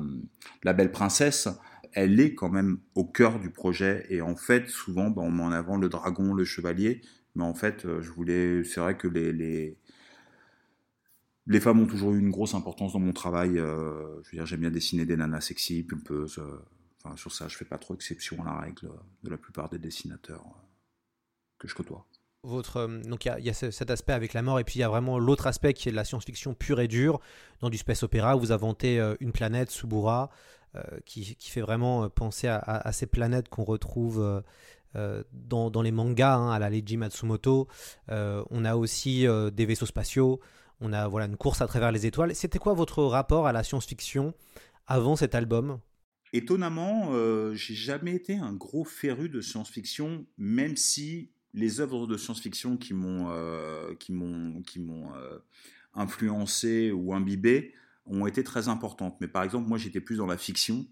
la 0.64 0.72
belle 0.72 0.90
princesse. 0.90 1.48
Elle 1.92 2.18
est 2.18 2.34
quand 2.34 2.50
même 2.50 2.78
au 2.96 3.04
cœur 3.04 3.38
du 3.38 3.50
projet 3.50 4.04
et 4.10 4.20
en 4.20 4.34
fait 4.34 4.68
souvent 4.68 5.10
bah, 5.10 5.22
on 5.24 5.30
met 5.30 5.44
en 5.44 5.52
avant 5.52 5.76
le 5.76 5.88
dragon, 5.88 6.34
le 6.34 6.44
chevalier, 6.44 7.02
mais 7.36 7.44
en 7.44 7.54
fait 7.54 7.84
euh, 7.86 8.02
je 8.02 8.10
voulais, 8.10 8.64
c'est 8.64 8.80
vrai 8.80 8.96
que 8.96 9.06
les, 9.08 9.32
les 9.32 9.78
les 11.46 11.60
femmes 11.60 11.78
ont 11.80 11.86
toujours 11.86 12.14
eu 12.14 12.18
une 12.18 12.30
grosse 12.30 12.54
importance 12.54 12.94
dans 12.94 13.00
mon 13.00 13.12
travail. 13.12 13.56
je 13.56 13.60
veux 13.60 14.32
dire, 14.32 14.46
j'aime 14.46 14.60
bien 14.60 14.70
dessiner 14.70 15.04
des 15.04 15.14
nanas 15.14 15.42
sexy, 15.42 15.82
pulpeuses. 15.82 16.40
Enfin, 17.04 17.16
sur 17.16 17.32
ça, 17.32 17.48
je 17.48 17.56
fais 17.58 17.66
pas 17.66 17.76
trop 17.76 17.94
exception 17.94 18.40
à 18.42 18.46
la 18.46 18.60
règle 18.60 18.90
de 19.22 19.28
la 19.28 19.36
plupart 19.36 19.68
des 19.68 19.78
dessinateurs 19.78 20.63
que 21.64 21.70
je 21.70 21.76
côtoie. 21.76 22.06
Votre, 22.42 22.76
euh, 22.76 23.00
donc 23.00 23.24
il 23.24 23.44
y, 23.44 23.50
a 23.50 23.54
cet 23.54 23.90
aspect 23.90 24.12
avec 24.12 24.34
la 24.34 24.42
mort 24.42 24.60
et 24.60 24.64
puis 24.64 24.76
il 24.76 24.80
y 24.80 24.84
a 24.84 24.88
vraiment 24.88 25.18
l'autre 25.18 25.46
aspect 25.46 25.72
qui 25.72 25.88
est 25.88 25.92
de 25.92 25.96
la 25.96 26.04
science-fiction 26.04 26.54
pure 26.54 26.80
et 26.80 26.88
dure. 26.88 27.20
Dans 27.60 27.70
du 27.70 27.78
space 27.78 28.02
opéra, 28.02 28.34
vous 28.36 28.52
inventez 28.52 29.00
euh, 29.00 29.14
une 29.20 29.32
planète, 29.32 29.70
Subura, 29.70 30.30
euh, 30.76 30.82
qui, 31.06 31.36
qui, 31.36 31.50
fait 31.50 31.62
vraiment 31.62 32.08
penser 32.10 32.48
à, 32.48 32.92
ces 32.92 33.06
planètes 33.06 33.48
qu'on 33.48 33.64
retrouve 33.64 34.42
dans, 35.32 35.70
dans, 35.70 35.82
les 35.82 35.92
mangas, 35.92 36.34
hein, 36.34 36.50
à 36.50 36.58
la 36.58 36.68
Leiji 36.68 36.96
Matsumoto. 36.96 37.68
on 38.08 38.64
a 38.64 38.74
aussi 38.74 39.24
des 39.52 39.66
vaisseaux 39.66 39.86
spatiaux, 39.86 40.40
on 40.80 40.92
a 40.92 41.06
voilà, 41.06 41.26
une 41.26 41.36
course 41.36 41.62
à 41.62 41.68
travers 41.68 41.92
les 41.92 42.06
étoiles. 42.06 42.34
C'était 42.34 42.58
quoi 42.58 42.74
votre 42.74 43.04
rapport 43.04 43.46
à 43.46 43.52
la 43.52 43.62
science-fiction 43.62 44.34
avant 44.88 45.14
cet 45.14 45.36
album? 45.36 45.78
Étonnamment, 46.34 47.10
euh, 47.12 47.54
j'ai 47.54 47.74
jamais 47.74 48.16
été 48.16 48.34
un 48.34 48.52
gros 48.52 48.84
féru 48.84 49.28
de 49.28 49.40
science-fiction, 49.40 50.26
même 50.36 50.76
si 50.76 51.30
les 51.54 51.80
œuvres 51.80 52.06
de 52.06 52.16
science-fiction 52.16 52.76
qui 52.76 52.92
m'ont 52.94 53.30
euh, 53.30 53.94
euh, 54.10 55.38
influencé 55.94 56.90
ou 56.90 57.14
imbibé 57.14 57.72
ont 58.06 58.26
été 58.26 58.42
très 58.44 58.68
importantes. 58.68 59.16
Mais 59.20 59.28
par 59.28 59.44
exemple, 59.44 59.68
moi, 59.68 59.78
j'étais 59.78 60.00
plus 60.00 60.16
dans 60.16 60.26
la 60.26 60.36
fiction 60.36 60.84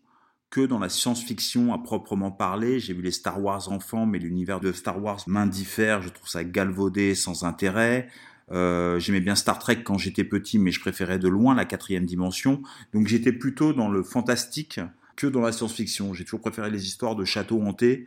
que 0.50 0.61
dans 0.61 0.78
la 0.78 0.88
science-fiction 0.88 1.73
à 1.73 1.78
proprement 1.78 2.31
parler. 2.31 2.78
J'ai 2.78 2.95
vu 2.95 3.02
les 3.02 3.11
Star 3.11 3.42
Wars 3.42 3.73
enfants, 3.73 4.07
mais 4.07 4.19
l'univers 4.19 4.61
de 4.61 4.71
Star 4.73 5.02
Wars 5.02 5.23
m'indiffère. 5.26 6.02
Je 6.02 6.11
trouve 6.11 6.28
ça 6.28 6.45
galvaudé, 6.45 7.14
sans 7.14 7.45
intérêt. 7.45 8.09
Euh, 8.50 8.99
J'aimais 8.99 9.21
bien 9.21 9.35
Star 9.35 9.59
Trek 9.59 9.83
quand 9.83 9.99
j'étais 9.99 10.25
petit, 10.25 10.59
mais 10.59 10.71
je 10.71 10.81
préférais 10.81 11.19
de 11.19 11.28
loin 11.28 11.54
la 11.54 11.64
quatrième 11.64 12.04
dimension. 12.04 12.62
Donc 12.92 13.09
j'étais 13.09 13.33
plutôt 13.33 13.73
dans 13.73 13.88
le 13.88 14.02
fantastique 14.02 14.78
que 15.16 15.26
dans 15.26 15.40
la 15.40 15.52
science-fiction. 15.52 16.12
J'ai 16.12 16.25
toujours 16.25 16.40
préféré 16.40 16.71
les 16.71 16.87
histoires 16.87 17.16
de 17.16 17.25
châteaux 17.25 17.62
hantés 17.62 18.07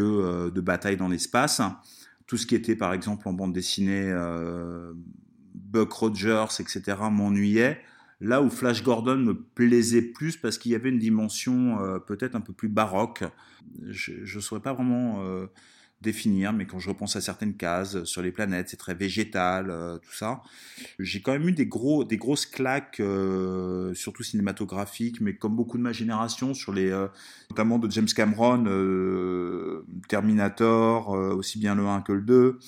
euh, 0.00 0.50
de 0.50 0.60
batailles 0.60 0.96
dans 0.96 1.08
l'espace. 1.08 1.60
Tout 2.26 2.36
ce 2.36 2.46
qui 2.46 2.54
était 2.54 2.76
par 2.76 2.92
exemple 2.92 3.28
en 3.28 3.32
bande 3.32 3.52
dessinée, 3.52 4.10
euh, 4.10 4.92
Buck 5.54 5.92
Rogers, 5.92 6.46
etc., 6.58 6.82
m'ennuyait. 7.10 7.80
Là 8.20 8.40
où 8.42 8.48
Flash 8.48 8.82
Gordon 8.82 9.16
me 9.16 9.34
plaisait 9.34 10.02
plus 10.02 10.36
parce 10.36 10.56
qu'il 10.56 10.72
y 10.72 10.74
avait 10.74 10.88
une 10.88 10.98
dimension 10.98 11.80
euh, 11.80 11.98
peut-être 11.98 12.34
un 12.34 12.40
peu 12.40 12.52
plus 12.52 12.68
baroque. 12.68 13.24
Je 13.88 14.36
ne 14.36 14.40
saurais 14.40 14.62
pas 14.62 14.72
vraiment 14.72 15.22
définir, 16.04 16.52
mais 16.52 16.66
quand 16.66 16.78
je 16.78 16.88
repense 16.88 17.16
à 17.16 17.20
certaines 17.20 17.54
cases 17.56 18.04
sur 18.04 18.22
les 18.22 18.30
planètes, 18.30 18.68
c'est 18.68 18.76
très 18.76 18.94
végétal, 18.94 19.70
euh, 19.70 19.98
tout 19.98 20.12
ça. 20.12 20.42
J'ai 20.98 21.20
quand 21.20 21.32
même 21.32 21.48
eu 21.48 21.52
des, 21.52 21.66
gros, 21.66 22.04
des 22.04 22.16
grosses 22.16 22.46
claques, 22.46 23.00
euh, 23.00 23.92
surtout 23.94 24.22
cinématographiques, 24.22 25.20
mais 25.20 25.34
comme 25.34 25.56
beaucoup 25.56 25.78
de 25.78 25.82
ma 25.82 25.92
génération, 25.92 26.54
sur 26.54 26.72
les, 26.72 26.90
euh, 26.90 27.08
notamment 27.50 27.78
de 27.78 27.90
James 27.90 28.08
Cameron, 28.14 28.64
euh, 28.66 29.84
Terminator, 30.08 31.14
euh, 31.14 31.34
aussi 31.34 31.58
bien 31.58 31.74
le 31.74 31.86
1 31.86 32.02
que 32.02 32.12
le 32.12 32.22
2, 32.22 32.58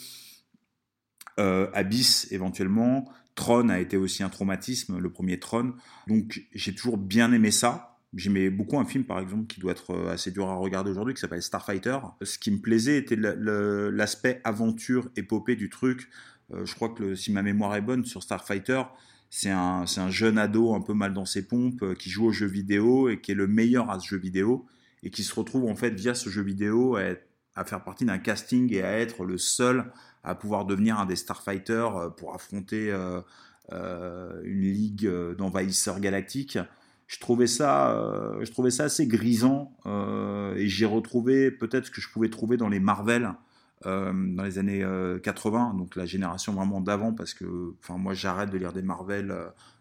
euh, 1.38 1.70
Abyss 1.74 2.28
éventuellement. 2.32 3.08
Tron 3.34 3.68
a 3.68 3.78
été 3.78 3.98
aussi 3.98 4.22
un 4.22 4.30
traumatisme, 4.30 4.98
le 4.98 5.10
premier 5.10 5.38
Tron. 5.38 5.74
Donc 6.06 6.42
j'ai 6.52 6.74
toujours 6.74 6.96
bien 6.96 7.32
aimé 7.32 7.50
ça. 7.50 7.95
J'aimais 8.16 8.48
beaucoup 8.48 8.78
un 8.78 8.86
film, 8.86 9.04
par 9.04 9.20
exemple, 9.20 9.46
qui 9.46 9.60
doit 9.60 9.72
être 9.72 9.90
euh, 9.90 10.10
assez 10.10 10.30
dur 10.30 10.48
à 10.48 10.54
regarder 10.54 10.90
aujourd'hui, 10.90 11.12
qui 11.12 11.20
s'appelle 11.20 11.42
Starfighter. 11.42 11.98
Ce 12.22 12.38
qui 12.38 12.50
me 12.50 12.58
plaisait 12.58 12.96
était 12.96 13.16
l'aspect 13.16 14.40
aventure, 14.42 15.10
épopée 15.16 15.54
du 15.54 15.68
truc. 15.68 16.08
Euh, 16.54 16.64
je 16.64 16.74
crois 16.74 16.88
que 16.88 17.14
si 17.14 17.30
ma 17.30 17.42
mémoire 17.42 17.76
est 17.76 17.82
bonne, 17.82 18.06
sur 18.06 18.22
Starfighter, 18.22 18.82
c'est 19.28 19.50
un, 19.50 19.84
un 19.96 20.10
jeune 20.10 20.38
ado 20.38 20.74
un 20.74 20.80
peu 20.80 20.94
mal 20.94 21.12
dans 21.12 21.26
ses 21.26 21.46
pompes 21.46 21.82
euh, 21.82 21.94
qui 21.94 22.08
joue 22.08 22.26
aux 22.26 22.32
jeux 22.32 22.46
vidéo 22.46 23.10
et 23.10 23.20
qui 23.20 23.32
est 23.32 23.34
le 23.34 23.48
meilleur 23.48 23.90
à 23.90 24.00
ce 24.00 24.08
jeu 24.08 24.16
vidéo 24.16 24.66
et 25.02 25.10
qui 25.10 25.22
se 25.22 25.34
retrouve 25.34 25.66
en 25.66 25.76
fait 25.76 25.90
via 25.90 26.14
ce 26.14 26.30
jeu 26.30 26.42
vidéo 26.42 26.96
à, 26.96 27.64
faire 27.64 27.84
partie 27.84 28.06
d'un 28.06 28.18
casting 28.18 28.72
et 28.72 28.82
à 28.82 28.98
être 28.98 29.26
le 29.26 29.36
seul 29.36 29.92
à 30.24 30.34
pouvoir 30.34 30.64
devenir 30.64 30.98
un 30.98 31.04
des 31.04 31.16
Starfighters 31.16 32.14
pour 32.16 32.34
affronter 32.34 32.90
une 33.70 34.60
ligue 34.60 35.08
d'envahisseurs 35.36 36.00
galactiques 36.00 36.58
je 37.06 37.20
trouvais 37.20 37.46
ça, 37.46 37.92
euh, 37.92 38.44
je 38.44 38.50
trouvais 38.50 38.70
ça 38.70 38.84
assez 38.84 39.06
grisant 39.06 39.76
euh, 39.86 40.54
et 40.56 40.68
j'ai 40.68 40.86
retrouvé 40.86 41.50
peut-être 41.50 41.86
ce 41.86 41.90
que 41.90 42.00
je 42.00 42.10
pouvais 42.10 42.28
trouver 42.28 42.56
dans 42.56 42.68
les 42.68 42.80
Marvel 42.80 43.32
euh, 43.84 44.12
dans 44.12 44.42
les 44.42 44.58
années 44.58 44.84
80, 45.22 45.74
donc 45.78 45.96
la 45.96 46.06
génération 46.06 46.52
vraiment 46.54 46.80
d'avant 46.80 47.12
parce 47.12 47.34
que, 47.34 47.74
enfin 47.82 47.98
moi 47.98 48.14
j'arrête 48.14 48.50
de 48.50 48.58
lire 48.58 48.72
des 48.72 48.82
Marvel 48.82 49.34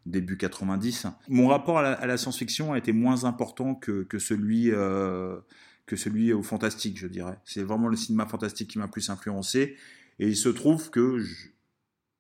début 0.06 0.38
90. 0.38 1.08
Mon 1.30 1.48
rapport 1.48 1.80
à 1.80 2.06
la, 2.06 2.18
science-fiction 2.18 2.74
a 2.74 2.78
été 2.78 2.92
moins 2.92 3.24
important 3.24 3.74
que, 3.74 4.04
que 4.04 4.20
celui 4.20 4.72
que 5.86 5.96
celui 5.96 6.34
au 6.34 6.42
fantastique, 6.42 6.98
je 6.98 7.08
dirais. 7.08 7.38
C'est 7.46 7.62
vraiment 7.62 7.88
le 7.88 7.96
cinéma 7.96 8.26
fantastique 8.26 8.72
qui 8.72 8.80
m'a 8.80 8.88
plus 8.88 9.10
influencé 9.10 9.78
et 10.20 10.28
il 10.28 10.36
se 10.36 10.50
trouve 10.50 10.90
que 10.90 11.24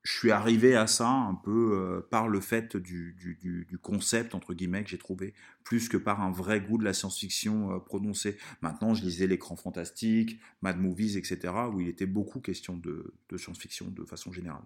je 0.06 0.14
suis 0.14 0.30
arrivé 0.30 0.76
à 0.76 0.86
ça 0.86 1.10
un 1.10 1.34
peu 1.34 1.72
euh, 1.74 2.08
par 2.12 2.28
le 2.28 2.40
fait 2.40 2.78
du, 2.78 3.80
concept, 3.82 4.36
entre 4.36 4.54
guillemets, 4.54 4.84
que 4.84 4.90
j'ai 4.92 5.00
trouvé, 5.00 5.34
plus 5.64 5.90
que 5.90 5.98
par 5.98 6.22
un 6.22 6.32
vrai 6.32 6.62
goût 6.62 6.78
de 6.78 6.84
la 6.84 6.94
science-fiction 6.94 7.74
euh, 7.74 7.80
prononcé. 7.80 8.38
Maintenant, 8.62 8.94
je 8.94 9.04
lisais 9.04 9.26
l'écran 9.26 9.56
fantastique, 9.56 10.40
Mad 10.62 10.78
Movies, 10.80 11.18
etc., 11.18 11.52
où 11.74 11.82
il 11.82 11.88
était 11.88 12.06
beaucoup 12.06 12.40
question 12.40 12.78
de 12.78 13.14
science-fiction 13.36 13.88
de 13.88 14.06
façon 14.06 14.32
générale. 14.32 14.62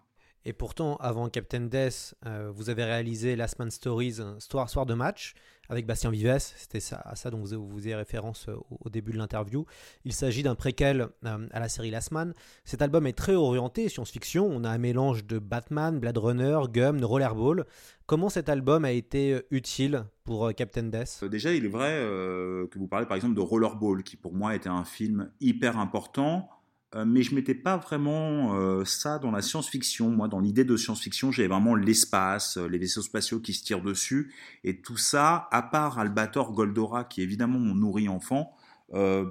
Et 0.46 0.54
pourtant, 0.54 0.96
avant 0.98 1.30
Captain 1.30 1.62
Death, 1.62 2.16
euh, 2.26 2.52
vous 2.54 2.70
avez 2.70 2.84
réalisé 2.84 3.36
Last 3.36 3.60
Man 3.60 3.70
Stories, 3.72 4.20
Soir, 4.40 4.70
soir 4.70 4.86
de 4.86 4.94
match, 4.94 5.34
avec 5.68 5.86
Bastien 5.86 6.12
Vives. 6.12 6.38
C'était 6.40 6.80
à 6.92 7.16
ça 7.16 7.30
dont 7.30 7.44
vous, 7.44 7.78
faisiez 7.78 7.96
référence 7.96 8.48
au, 8.48 8.66
au 8.86 8.90
début 8.90 9.12
de 9.12 9.18
l'interview. 9.18 9.66
Il 10.06 10.14
s'agit 10.14 10.42
d'un 10.42 10.56
préquel 10.56 11.10
euh, 11.26 11.48
à 11.52 11.60
la 11.60 11.70
série 11.70 11.92
Last 11.92 12.12
Man. 12.12 12.34
Cet 12.64 12.82
album 12.82 13.06
est 13.06 13.14
très 13.14 13.36
orienté 13.36 13.90
science-fiction. 13.90 14.48
On 14.50 14.64
a 14.64 14.70
un 14.70 14.78
mélange 14.78 15.26
de 15.26 15.40
Batman, 15.40 16.00
Blade 16.00 16.18
Runner, 16.18 16.60
Gum, 16.72 17.04
Rollerball. 17.04 17.66
Comment 18.10 18.30
cet 18.30 18.50
album 18.50 18.86
a 18.86 18.92
été 18.92 19.40
utile 19.52 20.06
pour 20.24 20.48
euh, 20.48 20.52
Captain 20.52 20.84
Death? 20.84 21.24
Déjà, 21.26 21.54
il 21.54 21.66
est 21.66 21.70
vrai 21.70 21.92
euh, 21.94 22.66
que 22.68 22.80
vous 22.80 22.88
parlez 22.88 23.06
par 23.06 23.16
exemple 23.16 23.36
de 23.36 23.42
Rollerball, 23.42 24.02
qui 24.02 24.16
pour 24.16 24.34
moi 24.34 24.56
était 24.56 24.70
un 24.70 24.84
film 24.84 25.32
hyper 25.40 25.78
important 25.78 26.50
euh, 26.50 26.59
mais 26.96 27.22
je 27.22 27.36
mettais 27.36 27.54
pas 27.54 27.78
vraiment 27.78 28.56
euh, 28.56 28.84
ça 28.84 29.20
dans 29.20 29.30
la 29.32 29.42
science-fiction. 29.42 30.10
Moi, 30.10 30.28
dans 30.28 30.40
l'idée 30.40 30.64
de 30.64 30.76
science-fiction, 30.76 31.32
j'avais 31.32 31.48
vraiment 31.48 31.76
l'espace, 31.76 32.58
euh, 32.58 32.68
les 32.68 32.80
vaisseaux 32.80 33.04
spatiaux 33.04 33.40
qui 33.40 33.54
se 33.54 33.64
tirent 33.64 33.84
dessus, 33.84 34.34
et 34.64 34.82
tout 34.82 34.98
ça, 34.98 35.48
à 35.52 35.62
part 35.62 36.00
Albator 36.00 36.52
Goldora, 36.52 37.04
qui 37.04 37.22
est 37.22 37.24
évidemment 37.24 37.60
mon 37.60 37.76
nourri 37.76 38.10
enfant, 38.10 38.56
euh, 38.94 39.26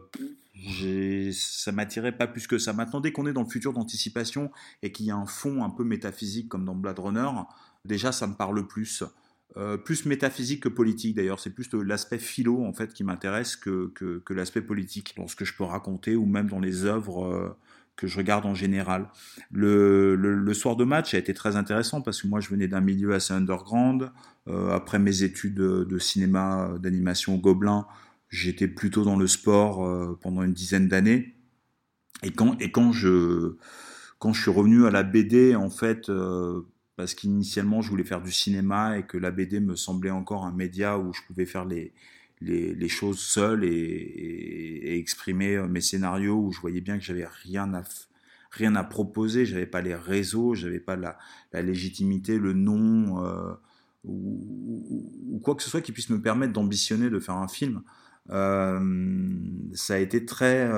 ça 1.33 1.73
m'attirait 1.73 2.17
pas 2.17 2.29
plus 2.29 2.47
que 2.47 2.59
ça. 2.59 2.73
Maintenant, 2.73 3.00
dès 3.00 3.12
qu'on 3.12 3.27
est 3.27 3.33
dans 3.33 3.43
le 3.43 3.49
futur 3.49 3.73
d'anticipation 3.73 4.50
et 4.83 4.93
qu'il 4.93 5.07
y 5.07 5.11
a 5.11 5.17
un 5.17 5.27
fond 5.27 5.65
un 5.65 5.71
peu 5.71 5.85
métaphysique 5.85 6.49
comme 6.49 6.65
dans 6.65 6.75
Blade 6.75 6.99
Runner, 6.99 7.29
déjà 7.85 8.12
ça 8.12 8.27
me 8.27 8.35
parle 8.35 8.67
plus. 8.67 9.03
Euh, 9.57 9.76
plus 9.76 10.05
métaphysique 10.05 10.62
que 10.64 10.69
politique 10.69 11.17
d'ailleurs, 11.17 11.40
c'est 11.40 11.50
plus 11.50 11.73
l'aspect 11.73 12.19
philo 12.19 12.64
en 12.64 12.73
fait 12.73 12.93
qui 12.93 13.02
m'intéresse 13.02 13.57
que, 13.57 13.90
que, 13.95 14.19
que 14.19 14.35
l'aspect 14.35 14.61
politique 14.61 15.14
dans 15.17 15.26
ce 15.26 15.37
que 15.37 15.45
je 15.45 15.55
peux 15.55 15.64
raconter 15.64 16.17
ou 16.17 16.26
même 16.26 16.49
dans 16.49 16.61
les 16.61 16.85
œuvres 16.85 17.25
euh, 17.25 17.49
que 17.99 18.07
je 18.07 18.17
regarde 18.17 18.47
en 18.47 18.55
général. 18.55 19.09
Le, 19.50 20.14
le, 20.14 20.37
le, 20.37 20.55
soir 20.55 20.76
de 20.76 20.85
match 20.85 21.14
a 21.14 21.19
été 21.19 21.35
très 21.35 21.57
intéressant 21.57 22.00
parce 22.00 22.23
que 22.23 22.28
moi 22.28 22.40
je 22.40 22.49
venais 22.49 22.69
d'un 22.69 22.81
milieu 22.81 23.12
assez 23.12 23.35
underground. 23.35 24.11
Euh, 24.47 24.71
après 24.71 24.99
mes 24.99 25.25
études 25.25 25.57
de, 25.57 25.99
cinéma, 25.99 26.71
d'animation 26.81 27.35
au 27.35 27.38
Gobelin, 27.38 27.87
j'étais 28.31 28.69
plutôt 28.69 29.05
dans 29.05 29.17
le 29.17 29.26
sport 29.26 29.85
euh, 29.85 30.17
pendant 30.23 30.43
une 30.43 30.52
dizaine 30.52 30.88
d'années. 30.88 31.35
Et 32.23 32.31
quand, 32.31 32.59
et 32.61 32.71
quand 32.71 32.93
je 32.93 33.57
quand 34.19 34.33
je 34.33 34.43
suis 34.43 34.50
revenu 34.50 34.87
à 34.87 34.90
la 34.90 35.05
BD, 35.05 35.55
en 35.55 35.71
fait, 35.71 36.09
euh, 36.09 36.62
parce 36.99 37.14
qu'initialement 37.14 37.81
je 37.81 37.90
voulais 37.90 38.02
faire 38.02 38.21
du 38.21 38.33
cinéma 38.33 38.99
et 38.99 39.05
que 39.05 39.17
la 39.17 39.31
BD 39.31 39.61
me 39.61 39.76
semblait 39.76 40.11
encore 40.11 40.45
un 40.45 40.50
média 40.50 40.99
où 40.99 41.12
je 41.12 41.21
pouvais 41.28 41.47
faire 41.47 41.64
les, 41.64 41.93
choses 42.88 43.21
seul 43.21 43.62
et, 43.62 44.99
exprimer 44.99 45.55
euh, 45.55 45.69
mes 45.69 45.81
scénarios 45.81 46.35
où 46.35 46.50
je 46.50 46.61
voyais 46.61 46.81
bien 46.81 46.99
que 46.99 47.05
j'avais 47.05 47.26
rien 47.45 47.73
à 47.73 47.85
rien 48.50 48.75
à 48.75 48.83
proposer, 48.83 49.47
j'avais 49.47 49.67
pas 49.67 49.81
les 49.81 49.95
réseaux, 49.95 50.55
j'avais 50.55 50.81
pas 50.81 50.97
la, 50.97 51.17
légitimité, 51.52 52.37
le 52.37 52.52
nom 52.52 53.25
euh, 53.25 53.52
ou, 54.05 55.40
quoi 55.45 55.55
que 55.55 55.62
ce 55.62 55.71
soit 55.71 55.83
qui 55.83 55.93
puisse 55.93 56.11
me 56.11 56.21
permettre 56.21 56.52
d'ambitionner 56.52 57.11
de 57.11 57.21
faire 57.21 57.37
un 57.37 57.47
film. 57.47 57.83
Euh, 58.31 58.81
ça 59.73 59.95
a 59.95 59.99
été 59.99 60.25
très, 60.25 60.69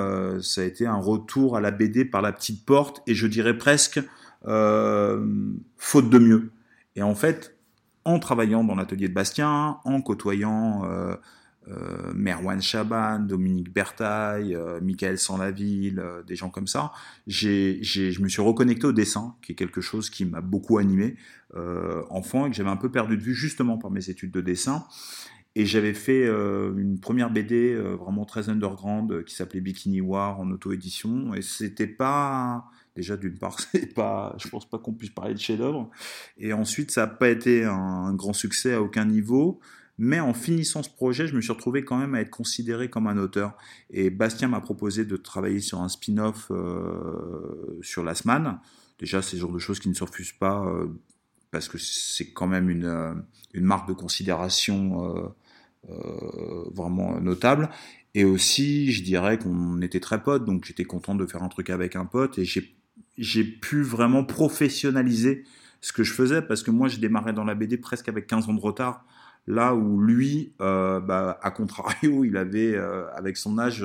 ça 0.42 0.60
a 0.60 0.64
été 0.64 0.86
un 0.86 0.96
retour 0.98 1.56
à 1.56 1.62
la 1.62 1.70
BD 1.70 2.04
par 2.04 2.20
la 2.20 2.32
petite 2.32 2.66
porte 2.66 3.02
et 3.06 3.14
je 3.14 3.26
dirais 3.26 3.56
presque 3.56 4.00
faute 4.44 6.10
de 6.10 6.18
mieux. 6.18 6.50
Et 6.96 7.02
en 7.02 7.14
fait, 7.14 7.56
en 8.04 8.18
travaillant 8.18 8.64
dans 8.64 8.74
l'atelier 8.74 9.08
de 9.08 9.14
Bastien, 9.14 9.78
en 9.84 10.00
côtoyant 10.00 10.84
euh, 10.84 11.14
euh, 11.68 12.12
Merwan 12.14 12.60
Chaban, 12.60 13.20
Dominique 13.20 13.72
Bertaille, 13.72 14.54
euh, 14.54 14.80
Michael 14.80 15.18
Sanlaville, 15.18 15.98
euh, 15.98 16.22
des 16.22 16.34
gens 16.34 16.48
comme 16.48 16.66
ça, 16.66 16.92
j'ai, 17.26 17.82
je 17.82 18.20
me 18.22 18.28
suis 18.28 18.42
reconnecté 18.42 18.86
au 18.86 18.92
dessin, 18.92 19.36
qui 19.42 19.52
est 19.52 19.54
quelque 19.54 19.80
chose 19.80 20.10
qui 20.10 20.24
m'a 20.24 20.40
beaucoup 20.40 20.78
animé 20.78 21.16
euh, 21.54 22.02
enfant 22.10 22.46
et 22.46 22.50
que 22.50 22.56
j'avais 22.56 22.70
un 22.70 22.76
peu 22.76 22.90
perdu 22.90 23.16
de 23.16 23.22
vue 23.22 23.34
justement 23.34 23.76
par 23.76 23.90
mes 23.90 24.08
études 24.08 24.30
de 24.32 24.40
dessin. 24.40 24.84
Et 25.56 25.66
j'avais 25.66 25.94
fait 25.94 26.26
euh, 26.26 26.72
une 26.76 27.00
première 27.00 27.30
BD 27.30 27.72
euh, 27.72 27.96
vraiment 27.96 28.24
très 28.24 28.48
underground 28.48 29.10
euh, 29.10 29.22
qui 29.24 29.34
s'appelait 29.34 29.60
Bikini 29.60 30.00
War 30.00 30.38
en 30.38 30.48
auto-édition. 30.50 31.34
Et 31.34 31.42
c'était 31.42 31.88
pas. 31.88 32.66
Déjà, 33.00 33.16
d'une 33.16 33.38
part, 33.38 33.58
c'est 33.72 33.94
pas. 33.94 34.36
Je 34.36 34.48
pense 34.48 34.68
pas 34.68 34.76
qu'on 34.78 34.92
puisse 34.92 35.08
parler 35.08 35.32
de 35.32 35.38
chef-d'œuvre. 35.38 35.90
Et 36.36 36.52
ensuite, 36.52 36.90
ça 36.90 37.02
n'a 37.02 37.06
pas 37.06 37.30
été 37.30 37.64
un, 37.64 38.12
grand 38.12 38.34
succès 38.34 38.74
à 38.74 38.82
aucun 38.82 39.06
niveau. 39.06 39.58
Mais 39.96 40.20
en 40.20 40.34
finissant 40.34 40.82
ce 40.82 40.90
projet, 40.90 41.26
je 41.26 41.34
me 41.34 41.40
suis 41.40 41.52
retrouvé 41.52 41.82
quand 41.82 41.96
même 41.96 42.14
à 42.14 42.20
être 42.20 42.28
considéré 42.28 42.90
comme 42.90 43.06
un 43.06 43.16
auteur. 43.16 43.56
Et 43.88 44.10
Bastien 44.10 44.48
m'a 44.48 44.60
proposé 44.60 45.06
de 45.06 45.16
travailler 45.16 45.60
sur 45.60 45.80
un 45.80 45.88
spin-off 45.88 46.50
euh, 46.50 47.78
sur 47.80 48.04
Sman. 48.14 48.60
Déjà, 48.98 49.22
c'est 49.22 49.36
le 49.36 49.40
genre 49.40 49.52
de 49.52 49.58
choses 49.58 49.80
qui 49.80 49.88
ne 49.88 49.94
se 49.94 50.04
refusent 50.04 50.32
pas 50.32 50.62
euh, 50.66 50.88
parce 51.50 51.68
que 51.68 51.78
c'est 51.78 52.32
quand 52.32 52.46
même 52.46 52.68
une, 52.68 53.24
une 53.54 53.64
marque 53.64 53.88
de 53.88 53.94
considération 53.94 55.16
euh, 55.16 55.28
euh, 55.88 56.64
vraiment 56.74 57.18
notable. 57.20 57.70
Et 58.14 58.24
aussi, 58.24 58.92
je 58.92 59.02
dirais 59.02 59.38
qu'on 59.38 59.80
était 59.80 60.00
très 60.00 60.22
potes, 60.22 60.44
donc 60.44 60.64
j'étais 60.64 60.84
content 60.84 61.14
de 61.14 61.24
faire 61.26 61.42
un 61.42 61.48
truc 61.48 61.70
avec 61.70 61.96
un 61.96 62.04
pote 62.04 62.38
et 62.38 62.44
j'ai 62.44 62.74
j'ai 63.20 63.44
pu 63.44 63.82
vraiment 63.82 64.24
professionnaliser 64.24 65.44
ce 65.80 65.92
que 65.92 66.02
je 66.02 66.12
faisais 66.12 66.42
parce 66.42 66.62
que 66.62 66.70
moi, 66.70 66.88
je 66.88 66.98
démarrais 66.98 67.32
dans 67.32 67.44
la 67.44 67.54
BD 67.54 67.76
presque 67.76 68.08
avec 68.08 68.26
15 68.26 68.48
ans 68.48 68.54
de 68.54 68.60
retard. 68.60 69.04
Là 69.46 69.74
où 69.74 70.00
lui, 70.00 70.52
euh, 70.60 71.00
bah, 71.00 71.38
à 71.42 71.50
contrario, 71.50 72.24
il 72.24 72.36
avait, 72.36 72.74
euh, 72.74 73.08
avec 73.14 73.36
son 73.36 73.58
âge, 73.58 73.84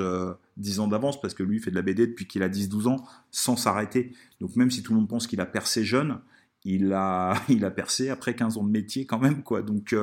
10 0.56 0.80
ans 0.80 0.88
d'avance 0.88 1.20
parce 1.20 1.34
que 1.34 1.42
lui 1.42 1.60
fait 1.60 1.70
de 1.70 1.76
la 1.76 1.82
BD 1.82 2.06
depuis 2.06 2.26
qu'il 2.26 2.42
a 2.42 2.48
10-12 2.48 2.88
ans 2.88 3.04
sans 3.30 3.56
s'arrêter. 3.56 4.12
Donc 4.40 4.56
même 4.56 4.70
si 4.70 4.82
tout 4.82 4.92
le 4.92 4.98
monde 4.98 5.08
pense 5.08 5.26
qu'il 5.26 5.40
a 5.40 5.46
percé 5.46 5.84
jeune, 5.84 6.18
il 6.64 6.92
a, 6.92 7.34
il 7.48 7.64
a 7.64 7.70
percé 7.70 8.10
après 8.10 8.34
15 8.34 8.58
ans 8.58 8.64
de 8.64 8.70
métier 8.70 9.06
quand 9.06 9.18
même. 9.18 9.42
quoi. 9.42 9.62
Donc 9.62 9.94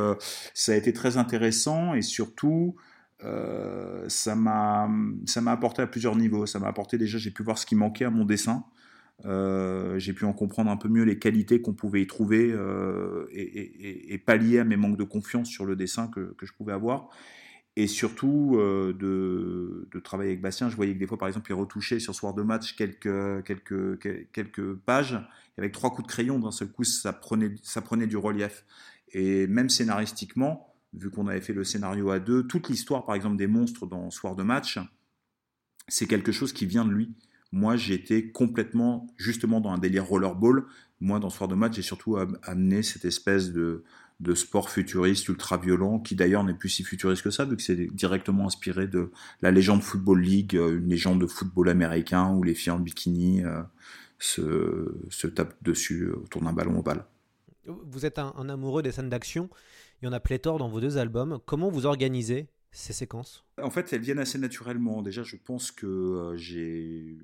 ça 0.54 0.72
a 0.72 0.76
été 0.76 0.94
très 0.94 1.18
intéressant 1.18 1.94
et 1.94 2.02
surtout, 2.02 2.76
euh, 3.26 4.04
ça 4.08 4.36
m'a 4.36 4.88
apporté 5.48 5.82
à 5.82 5.88
plusieurs 5.88 6.16
niveaux. 6.16 6.46
Ça 6.46 6.60
m'a 6.60 6.68
apporté 6.68 6.98
déjà, 6.98 7.18
j'ai 7.18 7.32
pu 7.32 7.44
voir 7.44 7.58
ce 7.58 7.66
qui 7.66 7.76
manquait 7.76 8.06
à 8.06 8.10
mon 8.10 8.26
dessin. 8.26 8.64
Euh, 9.26 9.98
j'ai 10.00 10.14
pu 10.14 10.26
en 10.26 10.34
comprendre 10.34 10.70
un 10.70 10.78
peu 10.78 10.90
mieux 10.90 11.04
les 11.04 11.18
qualités 11.18 11.62
qu'on 11.62 11.74
pouvait 11.74 12.02
y 12.02 12.08
trouver 12.08 12.52
euh, 12.52 13.26
et, 13.32 14.18
pallier 14.18 14.60
à 14.60 14.64
mes 14.64 14.76
manques 14.76 14.98
de 14.98 15.04
confiance 15.04 15.48
sur 15.48 15.66
le 15.66 15.76
dessin 15.76 16.08
que, 16.08 16.36
je 16.42 16.52
pouvais 16.54 16.74
avoir. 16.74 17.10
Et 17.76 17.88
surtout 17.88 18.58
de, 18.60 19.88
de, 19.92 20.00
travailler 20.00 20.32
avec 20.32 20.42
Bastien, 20.42 20.70
je 20.70 20.76
voyais 20.76 20.94
que 20.94 21.00
des 21.00 21.08
fois, 21.08 21.18
par 21.18 21.28
exemple, 21.28 21.50
il 21.50 21.56
retouchait 21.56 22.00
sur 22.00 22.14
soir 22.14 22.34
de 22.34 22.44
match 22.44 22.76
quelques, 22.76 23.44
quelques, 23.46 24.32
quelques 24.32 24.74
pages, 24.76 25.20
et 25.58 25.62
avec 25.62 25.72
trois 25.72 25.92
coups 25.92 26.08
de 26.08 26.12
crayon, 26.12 26.40
d'un 26.40 26.52
seul 26.52 26.72
coup, 26.72 26.84
ça 26.84 27.14
prenait, 27.14 27.56
ça 27.64 27.82
prenait 27.82 28.08
du 28.08 28.18
relief. 28.18 28.66
Et 29.14 29.48
même 29.48 29.70
scénaristiquement, 29.70 30.74
vu 30.94 31.10
qu'on 31.10 31.28
avait 31.28 31.42
fait 31.42 31.54
le 31.54 31.64
scénario 31.64 32.10
à 32.12 32.20
deux, 32.20 32.46
toute 32.46 32.70
l'histoire, 32.70 33.06
par 33.06 33.16
exemple, 33.16 33.38
des 33.38 33.48
monstres 33.48 33.86
dans 33.86 34.10
Soir 34.12 34.36
de 34.36 34.44
match, 34.44 34.80
c'est 35.88 36.08
quelque 36.08 36.32
chose 36.32 36.54
qui 36.54 36.66
vient 36.66 36.86
de 36.86 36.92
lui. 36.92 37.14
Moi, 37.54 37.78
j'étais 37.78 38.30
complètement, 38.30 39.06
justement, 39.16 39.62
dans 39.62 39.70
un 39.70 39.78
délire 39.78 40.08
rollerball. 40.08 40.66
Moi, 41.00 41.20
dans 41.20 41.30
Soir 41.30 41.48
de 41.48 41.54
match, 41.54 41.76
j'ai 41.76 41.84
surtout 41.84 42.18
amené 42.42 42.82
cette 42.82 43.06
espèce 43.06 43.52
de, 43.52 43.84
de 44.20 44.34
sport 44.34 44.72
futuriste, 44.72 45.28
ultra 45.28 45.58
violent, 45.58 46.00
qui 46.00 46.16
d'ailleurs 46.16 46.44
n'est 46.44 46.56
plus 46.56 46.70
si 46.70 46.84
futuriste 46.84 47.22
que 47.22 47.30
ça, 47.30 47.46
vu 47.46 47.56
que 47.56 47.62
c'est 47.62 47.76
directement 47.76 48.48
inspiré 48.48 48.88
de 48.88 49.12
la 49.44 49.52
légende 49.52 49.84
Football 49.84 50.22
League, 50.22 50.56
euh, 50.56 50.80
une 50.80 50.90
légende 50.90 51.22
de 51.22 51.28
football 51.28 51.70
américain 51.70 52.34
où 52.34 52.42
les 52.42 52.56
filles 52.56 52.72
en 52.72 52.80
bikini 52.80 53.44
euh, 53.44 53.62
se, 54.18 55.06
se, 55.12 55.28
tapent 55.28 55.62
dessus 55.62 56.10
autour 56.10 56.42
d'un 56.42 56.54
ballon 56.54 56.80
ovale. 56.80 57.06
Vous 57.68 58.08
êtes 58.08 58.18
un 58.18 58.50
amoureux 58.50 58.82
des 58.82 58.92
scènes 58.92 59.10
d'action. 59.10 59.48
Il 60.02 60.06
y 60.06 60.08
en 60.08 60.14
a 60.14 60.20
pléthore 60.20 60.58
dans 60.58 60.70
vos 60.70 60.82
deux 60.82 60.98
albums. 60.98 61.40
Comment 61.46 61.70
vous 61.70 61.86
organisez 61.86 62.48
ces 62.72 62.94
séquences? 62.94 63.46
En 63.62 63.70
fait, 63.70 63.94
elles 63.94 64.02
viennent 64.02 64.18
assez 64.18 64.40
naturellement. 64.40 65.04
Déjà, 65.04 65.22
je 65.22 65.36
pense 65.36 65.72
que 65.72 65.86
euh, 65.86 66.36
j'ai 66.36 67.20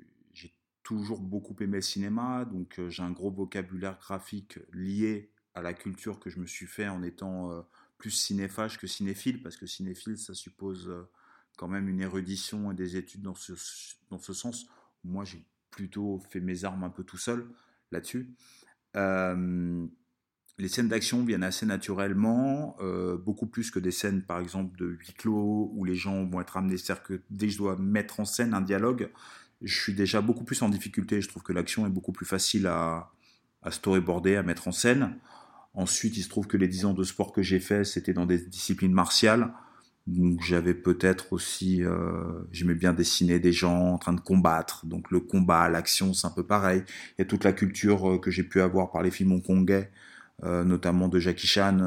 toujours 0.90 1.22
beaucoup 1.22 1.56
aimé 1.60 1.78
le 1.78 1.82
cinéma, 1.82 2.46
donc 2.46 2.80
euh, 2.80 2.90
j'ai 2.90 3.04
un 3.04 3.12
gros 3.12 3.30
vocabulaire 3.30 4.00
graphique 4.00 4.58
lié 4.74 5.30
à 5.54 5.62
la 5.62 5.76
culture 5.76 6.20
que 6.20 6.32
je 6.32 6.40
me 6.40 6.48
suis 6.48 6.66
fait 6.66 6.88
en 6.88 7.04
étant 7.04 7.52
euh, 7.52 7.62
plus 8.00 8.10
cinéphage 8.10 8.80
que 8.80 8.88
cinéphile, 8.88 9.44
parce 9.44 9.56
que 9.56 9.68
cinéphile, 9.68 10.18
ça 10.18 10.34
suppose 10.34 10.92
quand 11.60 11.68
même 11.68 11.90
une 11.90 12.02
érudition 12.02 12.72
et 12.72 12.74
des 12.74 12.98
études 12.98 13.22
dans 13.22 13.36
ce, 13.36 13.54
dans 14.10 14.18
ce 14.18 14.34
sens. 14.34 14.66
Moi, 15.04 15.26
j'ai 15.26 15.46
plutôt 15.70 16.20
fait 16.32 16.40
mes 16.40 16.64
armes 16.66 16.84
un 16.84 16.90
peu 16.90 17.04
tout 17.04 17.20
seul 17.20 17.48
là-dessus 17.92 18.34
les 20.60 20.68
scènes 20.68 20.90
d'action 20.90 21.24
viennent 21.24 21.44
assez 21.44 21.66
naturellement, 21.66 22.76
euh, 22.82 23.18
beaucoup 23.18 23.48
plus 23.48 23.72
que 23.72 23.80
des 23.80 23.92
scènes, 23.92 24.22
par 24.22 24.40
exemple, 24.40 24.78
de 24.78 24.88
huis 24.88 25.14
clos, 25.18 25.72
où 25.74 25.86
les 25.86 25.96
gens 25.96 26.26
vont 26.26 26.42
être 26.42 26.58
amenés. 26.58 26.78
C'est-à-dire 26.78 27.04
que 27.04 27.22
dès 27.30 27.48
que 27.48 27.54
je 27.54 27.58
dois 27.58 27.78
mettre 27.78 28.20
en 28.20 28.26
scène 28.26 28.54
un 28.54 28.62
dialogue, 28.62 29.10
je 29.62 29.82
suis 29.82 29.94
déjà 29.94 30.22
beaucoup 30.22 30.44
plus 30.44 30.62
en 30.62 30.70
difficulté. 30.70 31.22
Je 31.22 31.28
trouve 31.28 31.44
que 31.44 31.54
l'action 31.54 31.86
est 31.86 31.90
beaucoup 31.90 32.12
plus 32.12 32.26
facile 32.26 32.68
à, 32.68 33.12
storyboarder, 33.70 34.36
à 34.36 34.44
mettre 34.44 34.68
en 34.68 34.72
scène. 34.72 35.18
Ensuite, 35.74 36.18
il 36.18 36.24
se 36.24 36.30
trouve 36.30 36.48
que 36.48 36.58
les 36.58 36.68
10 36.68 36.86
ans 36.86 36.94
de 36.94 37.04
sport 37.04 37.32
que 37.32 37.42
j'ai 37.42 37.60
fait, 37.60 37.84
c'était 37.84 38.14
dans 38.14 38.26
des 38.26 38.40
disciplines 38.40 38.94
martiales. 38.94 39.54
Donc 40.08 40.42
j'avais 40.42 40.74
peut-être 40.74 41.34
aussi, 41.34 41.84
euh, 41.84 42.42
j'aimais 42.52 42.74
bien 42.74 42.94
dessiner 42.94 43.40
des 43.40 43.52
gens 43.52 43.94
en 43.94 43.98
train 43.98 44.14
de 44.14 44.22
combattre. 44.22 44.86
Donc 44.86 45.12
le 45.12 45.20
combat, 45.20 45.70
l'action, 45.70 46.14
c'est 46.14 46.26
un 46.26 46.32
peu 46.32 46.44
pareil. 46.44 46.84
Il 46.88 47.16
y 47.20 47.22
a 47.22 47.26
toute 47.26 47.44
la 47.44 47.54
culture 47.54 48.10
euh, 48.10 48.18
que 48.18 48.32
j'ai 48.32 48.44
pu 48.44 48.62
avoir 48.62 48.92
par 48.92 49.04
les 49.04 49.12
films 49.12 49.34
hongkongais 49.34 49.92
euh, 50.44 50.64
notamment 50.64 51.10
de 51.10 51.20
Jackie 51.20 51.48
Chan, 51.48 51.80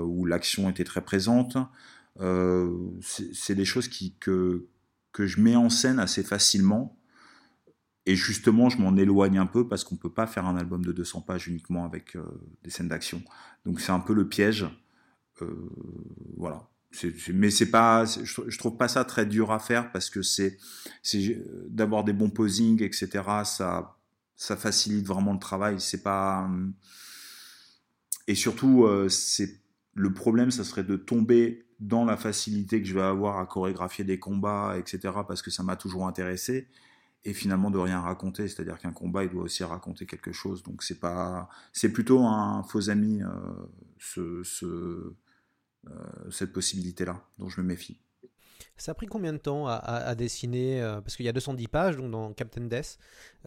où 0.00 0.26
l'action 0.26 0.68
était 0.68 0.84
très 0.84 1.02
présente. 1.02 1.56
C'est 3.00 3.54
des 3.54 3.64
choses 3.64 3.88
que, 4.20 4.66
que 5.12 5.26
je 5.26 5.40
mets 5.40 5.56
en 5.56 5.70
scène 5.70 6.00
assez 6.00 6.24
facilement. 6.24 6.96
Et 8.06 8.16
justement, 8.16 8.68
je 8.68 8.78
m'en 8.78 8.96
éloigne 8.96 9.38
un 9.38 9.46
peu 9.46 9.68
parce 9.68 9.84
qu'on 9.84 9.96
peut 9.96 10.12
pas 10.12 10.26
faire 10.26 10.46
un 10.46 10.56
album 10.56 10.84
de 10.84 10.92
200 10.92 11.20
pages 11.20 11.46
uniquement 11.46 11.84
avec 11.84 12.16
des 12.64 12.70
scènes 12.70 12.88
d'action. 12.88 13.22
Donc 13.64 13.80
c'est 13.80 13.92
un 13.92 14.00
peu 14.00 14.12
le 14.12 14.28
piège. 14.28 14.66
voilà. 16.36 16.68
mais 17.32 17.50
c'est 17.50 17.70
pas, 17.70 18.04
je, 18.04 18.42
je, 18.48 18.58
trouve 18.58 18.76
pas 18.76 18.88
ça 18.88 19.04
très 19.04 19.24
dur 19.24 19.52
à 19.52 19.60
faire 19.60 19.92
parce 19.92 20.10
que 20.10 20.20
c'est, 20.22 20.58
d'avoir 21.68 22.02
des 22.02 22.12
bons 22.12 22.30
posings, 22.30 22.82
etc. 22.82 23.22
Ça, 23.44 23.96
facilite 24.36 25.06
vraiment 25.06 25.32
le 25.32 25.38
travail. 25.38 25.80
C'est 25.80 26.02
pas, 26.02 26.50
et 28.26 28.34
surtout, 28.34 28.84
euh, 28.84 29.08
c'est 29.08 29.60
le 29.94 30.12
problème, 30.12 30.50
ça 30.50 30.64
serait 30.64 30.84
de 30.84 30.96
tomber 30.96 31.66
dans 31.80 32.04
la 32.04 32.16
facilité 32.16 32.80
que 32.80 32.88
je 32.88 32.94
vais 32.94 33.02
avoir 33.02 33.38
à 33.38 33.46
chorégraphier 33.46 34.04
des 34.04 34.18
combats, 34.18 34.76
etc., 34.78 35.14
parce 35.26 35.42
que 35.42 35.50
ça 35.50 35.62
m'a 35.62 35.76
toujours 35.76 36.06
intéressé, 36.06 36.68
et 37.24 37.32
finalement 37.32 37.70
de 37.70 37.78
rien 37.78 38.00
raconter. 38.00 38.48
C'est-à-dire 38.48 38.78
qu'un 38.78 38.92
combat, 38.92 39.24
il 39.24 39.30
doit 39.30 39.42
aussi 39.42 39.64
raconter 39.64 40.06
quelque 40.06 40.32
chose. 40.32 40.62
Donc 40.62 40.82
c'est 40.82 40.98
pas, 40.98 41.48
c'est 41.72 41.92
plutôt 41.92 42.20
un 42.20 42.62
faux 42.64 42.90
ami, 42.90 43.22
euh, 44.18 44.42
euh, 44.62 45.16
cette 46.30 46.52
possibilité-là, 46.52 47.22
dont 47.38 47.48
je 47.48 47.60
me 47.60 47.66
méfie. 47.66 47.98
Ça 48.76 48.92
a 48.92 48.94
pris 48.94 49.06
combien 49.06 49.32
de 49.32 49.38
temps 49.38 49.66
à, 49.68 50.14
dessiner 50.14 50.80
Parce 51.02 51.16
qu'il 51.16 51.26
y 51.26 51.28
a 51.28 51.32
210 51.32 51.68
pages 51.68 51.96
dans 51.96 52.32
Captain 52.32 52.62
Death, 52.62 52.98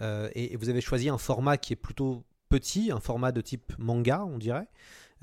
et, 0.02 0.56
vous 0.56 0.70
avez 0.70 0.82
choisi 0.82 1.10
un 1.10 1.18
format 1.18 1.58
qui 1.58 1.74
est 1.74 1.78
plutôt 1.78 2.24
petit, 2.50 2.92
un 2.92 3.00
format 3.00 3.32
de 3.32 3.42
type 3.42 3.74
manga, 3.78 4.24
on 4.24 4.38
dirait. 4.38 4.68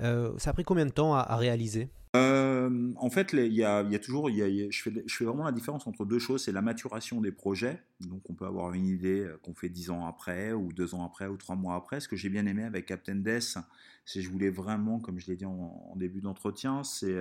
Euh, 0.01 0.33
ça 0.37 0.51
a 0.51 0.53
pris 0.53 0.63
combien 0.63 0.85
de 0.85 0.91
temps 0.91 1.15
à, 1.15 1.35
réaliser? 1.35 1.89
Euh, 2.15 2.91
en 2.97 3.09
fait, 3.09 3.33
il 3.33 3.53
y, 3.53 3.63
a, 3.63 3.83
toujours, 3.99 4.29
je, 4.29 4.91
fais, 5.07 5.25
vraiment 5.25 5.45
la 5.45 5.51
différence 5.51 5.87
entre 5.87 6.05
deux 6.05 6.19
choses. 6.19 6.43
C'est 6.43 6.51
la 6.51 6.61
maturation 6.61 7.21
des 7.21 7.31
projets. 7.31 7.81
Donc, 8.01 8.21
on 8.29 8.33
peut 8.33 8.45
avoir 8.45 8.73
une 8.73 8.85
idée 8.85 9.21
euh, 9.21 9.39
qu'on 9.41 9.55
fait 9.55 9.69
dix 9.69 9.89
ans 9.89 10.05
après, 10.05 10.53
ou 10.53 10.71
deux 10.73 10.93
ans 10.93 11.03
après, 11.03 11.27
ou 11.27 11.37
trois 11.37 11.55
mois 11.55 11.75
après. 11.75 11.99
Ce 11.99 12.07
que 12.07 12.15
j'ai 12.15 12.29
bien 12.29 12.45
aimé 12.45 12.63
avec 12.63 12.85
Captain 12.85 13.15
Death, 13.15 13.57
c'est 14.05 14.19
que 14.19 14.25
je 14.25 14.29
voulais 14.29 14.51
vraiment, 14.51 14.99
comme 14.99 15.19
je 15.19 15.27
l'ai 15.27 15.35
dit 15.35 15.45
en, 15.45 15.93
début 15.95 16.21
d'entretien, 16.21 16.83
c'est 16.83 17.17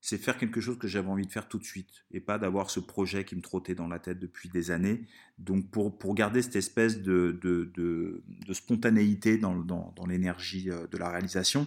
c'est 0.00 0.18
faire 0.18 0.36
quelque 0.36 0.60
chose 0.60 0.76
que 0.76 0.86
j'avais 0.86 1.08
envie 1.08 1.26
de 1.26 1.32
faire 1.32 1.48
tout 1.48 1.58
de 1.58 1.64
suite 1.64 2.04
et 2.10 2.20
pas 2.20 2.36
d'avoir 2.36 2.68
ce 2.68 2.78
projet 2.78 3.24
qui 3.24 3.36
me 3.36 3.40
trottait 3.40 3.74
dans 3.74 3.88
la 3.88 3.98
tête 3.98 4.18
depuis 4.18 4.50
des 4.50 4.70
années. 4.70 5.06
Donc 5.38 5.70
pour, 5.70 6.14
garder 6.14 6.42
cette 6.42 6.56
espèce 6.56 7.00
de, 7.00 7.40
spontanéité 8.52 9.38
dans 9.38 9.64
l'énergie 10.06 10.70
euh, 10.70 10.86
de 10.88 10.98
la 10.98 11.08
réalisation, 11.08 11.66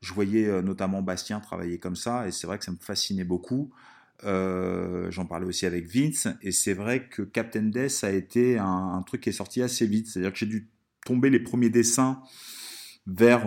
je 0.00 0.14
voyais 0.14 0.46
euh, 0.46 0.62
notamment 0.62 1.02
Bastien 1.02 1.40
travailler 1.40 1.78
comme 1.78 1.96
ça 1.96 2.26
et 2.26 2.32
c'est 2.32 2.46
vrai 2.46 2.58
que 2.58 2.64
ça 2.64 2.72
me 2.72 2.78
fascinait 2.78 3.24
beaucoup. 3.24 3.70
Euh, 4.24 5.10
j'en 5.10 5.24
parlais 5.26 5.46
aussi 5.46 5.66
avec 5.66 5.86
Vince 5.86 6.28
et 6.42 6.52
c'est 6.52 6.74
vrai 6.74 7.08
que 7.08 7.22
Captain 7.22 7.62
Death 7.62 8.04
a 8.04 8.10
été 8.10 8.58
un, 8.58 9.02
truc 9.06 9.22
qui 9.22 9.30
est 9.30 9.32
sorti 9.32 9.62
assez 9.62 9.86
vite. 9.86 10.08
C'est-à-dire 10.08 10.32
que 10.32 10.38
j'ai 10.38 10.46
dû 10.46 10.68
tomber 11.04 11.30
les 11.30 11.40
premiers 11.40 11.70
dessins 11.70 12.22
vers 13.06 13.46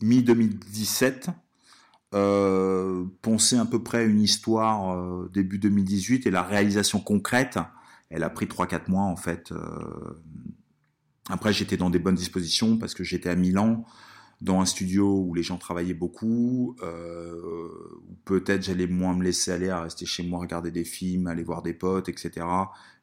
mi-2017 0.00 1.28
euh, 2.14 3.06
poncer 3.22 3.56
à 3.56 3.64
peu 3.64 3.82
près 3.82 4.06
une 4.06 4.20
histoire 4.20 5.28
début 5.30 5.58
2018 5.58 6.26
et 6.26 6.30
la 6.30 6.42
réalisation 6.42 7.00
concrète, 7.00 7.58
elle 8.10 8.22
a 8.22 8.30
pris 8.30 8.46
3-4 8.46 8.90
mois 8.90 9.04
en 9.04 9.16
fait. 9.16 9.52
Après 11.28 11.52
j'étais 11.52 11.76
dans 11.76 11.90
des 11.90 12.00
bonnes 12.00 12.16
dispositions 12.16 12.76
parce 12.76 12.94
que 12.94 13.04
j'étais 13.04 13.30
à 13.30 13.36
Milan 13.36 13.84
dans 14.42 14.60
un 14.60 14.66
studio 14.66 15.20
où 15.20 15.34
les 15.34 15.42
gens 15.42 15.56
travaillaient 15.56 15.94
beaucoup, 15.94 16.76
euh, 16.82 17.68
peut-être 18.24 18.62
j'allais 18.62 18.86
moins 18.86 19.14
me 19.14 19.22
laisser 19.22 19.52
aller 19.52 19.70
à 19.70 19.80
rester 19.80 20.04
chez 20.04 20.22
moi, 20.22 20.40
regarder 20.40 20.70
des 20.70 20.84
films, 20.84 21.26
aller 21.26 21.44
voir 21.44 21.62
des 21.62 21.72
potes, 21.72 22.08
etc. 22.08 22.46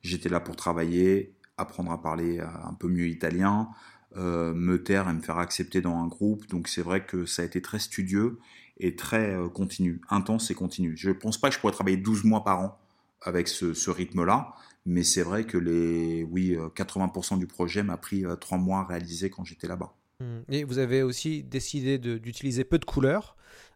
J'étais 0.01 0.29
là 0.29 0.39
pour 0.39 0.55
travailler, 0.55 1.33
apprendre 1.57 1.91
à 1.91 2.01
parler 2.01 2.39
un 2.39 2.73
peu 2.73 2.87
mieux 2.87 3.07
italien, 3.07 3.69
euh, 4.17 4.53
me 4.53 4.83
taire 4.83 5.09
et 5.09 5.13
me 5.13 5.21
faire 5.21 5.37
accepter 5.37 5.81
dans 5.81 5.95
un 5.95 6.07
groupe. 6.07 6.47
Donc 6.49 6.67
c'est 6.67 6.81
vrai 6.81 7.05
que 7.05 7.25
ça 7.25 7.41
a 7.41 7.45
été 7.45 7.61
très 7.61 7.79
studieux 7.79 8.39
est 8.79 8.97
très 8.97 9.35
euh, 9.35 9.49
continu, 9.49 10.01
intense 10.09 10.51
et 10.51 10.55
continu. 10.55 10.95
Je 10.95 11.09
ne 11.09 11.13
pense 11.13 11.39
pas 11.39 11.49
que 11.49 11.55
je 11.55 11.59
pourrais 11.59 11.73
travailler 11.73 11.97
12 11.97 12.23
mois 12.23 12.43
par 12.43 12.59
an 12.59 12.77
avec 13.21 13.49
ce, 13.49 13.89
rythme-là, 13.89 14.53
mais 14.85 15.03
c'est 15.03 15.23
vrai 15.23 15.45
que 15.45 15.57
les 15.57 16.23
oui 16.23 16.55
80% 16.55 17.33
euh, 17.33 17.37
du 17.37 17.47
projet 17.47 17.83
m'a 17.83 17.97
pris 17.97 18.23
3 18.39 18.57
euh, 18.57 18.61
mois 18.61 18.79
à 18.79 18.85
réaliser 18.85 19.29
quand 19.29 19.43
j'étais 19.43 19.67
là-bas. 19.67 19.93
Hmm. 20.19 20.41
Et 20.49 20.63
vous 20.63 20.77
avez 20.79 21.03
aussi 21.03 21.43
décidé 21.43 21.97
d'utiliser 21.97 22.63
peu 22.63 22.79
de 22.79 22.85
couleurs. 22.85 23.35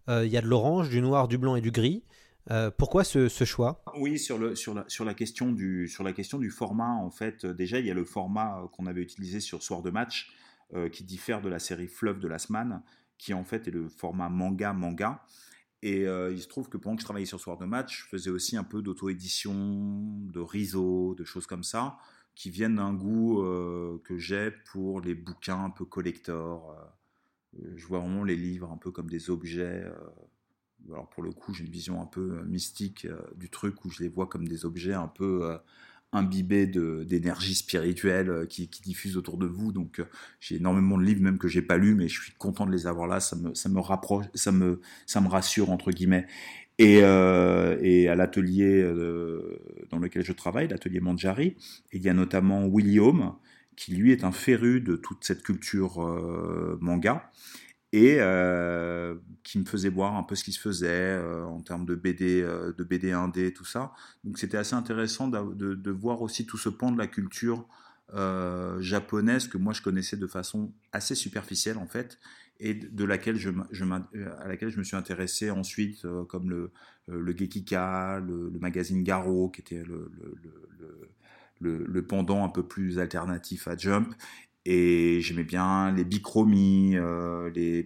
Il 0.10 0.28
y 0.28 0.36
a 0.36 0.42
de 0.42 0.48
l'orange, 0.48 0.90
du 0.90 1.02
noir, 1.02 1.30
du 1.30 1.38
blanc 1.38 1.56
et 1.56 1.62
du 1.62 1.72
gris. 1.72 2.04
Euh, 2.52 2.72
pourquoi 2.72 3.04
ce, 3.04 3.28
choix? 3.46 3.84
Oui, 3.98 4.20
sur, 4.20 4.38
la, 4.38 5.14
question 5.14 5.52
du, 5.52 5.88
format, 6.50 6.92
en 6.92 7.10
fait, 7.10 7.46
déjà, 7.46 7.80
il 7.80 7.86
y 7.86 7.92
a 7.92 7.94
le 7.94 8.04
format 8.04 8.70
qu'on 8.74 8.86
avait 8.86 9.02
utilisé 9.02 9.40
sur 9.40 9.64
Soir 9.64 9.82
de 9.82 9.90
match, 9.90 10.32
euh, 10.74 10.90
qui 10.90 11.04
diffère 11.04 11.42
de 11.42 11.50
la 11.50 11.60
série 11.60 11.88
Fleuve 11.88 12.20
de 12.20 12.28
la 12.28 12.40
semaine, 12.40 12.82
qui 13.18 13.34
en 13.34 13.44
fait 13.44 13.68
est 13.68 13.72
le 13.72 13.88
format 13.88 14.30
manga-manga. 14.30 15.24
Et 15.82 16.06
euh, 16.06 16.32
il 16.32 16.42
se 16.42 16.48
trouve 16.48 16.70
que 16.70 16.78
pendant 16.78 16.96
que 16.96 17.02
je 17.02 17.06
travaillais 17.06 17.26
sur 17.26 17.40
Soir 17.40 17.58
de 17.58 17.66
match, 17.66 18.04
je 18.04 18.10
faisais 18.10 18.30
aussi 18.30 18.58
un 18.58 18.64
peu 18.64 18.82
d'auto-édition, 18.82 19.54
de 19.54 20.40
riso, 20.40 21.16
de 21.16 21.24
choses 21.24 21.46
comme 21.46 21.64
ça, 21.64 21.98
qui 22.36 22.50
viennent 22.50 22.76
d'un 22.76 22.94
goût 22.94 23.42
euh, 23.42 24.02
que 24.04 24.18
j'ai 24.18 24.52
pour 24.72 25.02
les 25.02 25.16
bouquins 25.16 25.66
un 25.66 25.70
peu 25.70 25.86
collector. 25.86 26.76
je 27.76 27.86
vois 27.86 28.00
vraiment 28.00 28.24
les 28.24 28.36
livres 28.36 28.72
un 28.72 28.78
peu 28.78 28.92
comme 28.92 29.10
des 29.10 29.30
objets 29.30 29.84
alors 30.92 31.10
pour 31.10 31.24
le 31.24 31.32
coup, 31.32 31.54
j'ai 31.54 31.64
une 31.64 31.72
vision 31.72 32.02
un 32.02 32.06
peu 32.06 32.40
euh, 32.40 32.44
mystique 32.44 33.06
euh, 33.06 33.22
du 33.36 33.50
truc 33.50 33.86
où 33.86 33.90
je 33.90 34.04
les 34.04 34.10
vois 34.10 34.28
comme 34.28 34.48
des 34.48 34.66
objets 34.66 34.94
un 34.94 35.08
peu 35.08 35.50
euh, 35.50 35.58
imbibés 36.12 36.68
d'énergie 36.68 37.56
spirituelle 37.56 38.46
qui, 38.48 38.68
qui, 38.68 38.84
diffuse 38.84 39.18
autour 39.18 39.38
de 39.38 39.48
vous. 39.48 39.72
Donc 39.72 40.00
j'ai 40.40 40.58
énormément 40.58 40.96
de 40.98 41.04
livres 41.04 41.24
même 41.24 41.40
que 41.40 41.48
j'ai 41.48 41.64
pas 41.64 41.78
lus, 41.78 41.96
mais 41.96 42.08
je 42.08 42.22
suis 42.22 42.34
content 42.34 42.68
de 42.68 42.72
les 42.72 42.86
avoir 42.86 43.08
là. 43.08 43.20
Ça 43.20 43.36
me, 43.36 43.56
ça 43.56 43.68
me 43.68 43.80
rapproche, 43.80 44.26
ça 44.36 44.52
me, 44.52 44.80
ça 45.08 45.22
me 45.22 45.28
rassure 45.28 45.72
entre 45.72 45.92
guillemets. 45.92 46.28
Et, 46.80 46.98
et 46.98 48.10
à 48.10 48.16
l'atelier 48.16 48.84
dans 49.90 50.00
lequel 50.00 50.24
je 50.24 50.34
travaille, 50.34 50.68
l'atelier 50.68 51.00
Manjari, 51.00 51.56
il 51.92 52.02
y 52.02 52.10
a 52.10 52.14
notamment 52.14 52.66
William, 52.66 53.36
qui 53.76 53.94
lui 53.96 54.12
est 54.12 54.24
un 54.24 54.32
féru 54.32 54.82
de 54.82 54.96
toute 54.96 55.24
cette 55.24 55.44
culture 55.44 56.00
manga 56.82 57.30
et 57.94 58.18
euh, 58.20 59.14
qui 59.44 59.60
me 59.60 59.66
faisait 59.66 59.90
voir 59.90 60.16
un 60.16 60.24
peu 60.24 60.34
ce 60.34 60.44
qui 60.44 60.52
se 60.52 60.60
faisait 60.60 60.88
euh, 60.90 61.46
en 61.46 61.62
termes 61.62 61.86
de 61.86 61.94
BD, 61.94 62.42
euh, 62.42 62.74
de 62.74 62.84
BD 62.84 63.12
1D, 63.12 63.54
tout 63.54 63.66
ça. 63.66 63.94
Donc 64.24 64.40
c'était 64.40 64.58
assez 64.58 64.74
intéressant 64.74 65.28
de, 65.28 65.76
de, 65.76 65.92
voir 65.92 66.24
aussi 66.24 66.48
tout 66.48 66.58
ce 66.58 66.70
pan 66.70 66.92
de 66.92 66.98
la 66.98 67.08
culture 67.08 67.66
japonaise 68.80 69.48
que 69.48 69.58
moi 69.58 69.74
je 69.74 69.82
connaissais 69.82 70.18
de 70.18 70.28
façon 70.28 70.72
assez 70.92 71.16
superficielle 71.16 71.78
en 71.78 71.88
fait, 71.88 72.20
et 72.60 72.74
de 72.74 73.04
laquelle 73.04 73.36
je, 73.36 73.50
je 73.72 73.84
à 73.84 74.48
laquelle 74.48 74.70
je 74.70 74.78
me 74.78 74.84
suis 74.84 74.96
intéressé 74.96 75.52
ensuite, 75.52 76.06
comme 76.30 76.50
le, 76.50 76.72
le 77.08 77.36
Gekika, 77.36 78.20
le, 78.20 78.52
magazine 78.60 79.04
Garo, 79.04 79.50
qui 79.50 79.62
était 79.62 79.84
le, 81.60 82.02
pendant 82.08 82.44
un 82.46 82.50
peu 82.50 82.64
plus 82.64 83.00
alternatif 83.00 83.68
à 83.68 83.76
Jump, 83.76 84.14
et 84.66 85.20
j'aimais 85.22 85.44
bien 85.44 85.92
les 85.92 86.06
bichromies, 86.06 86.96
euh, 86.96 87.50
les, 87.50 87.86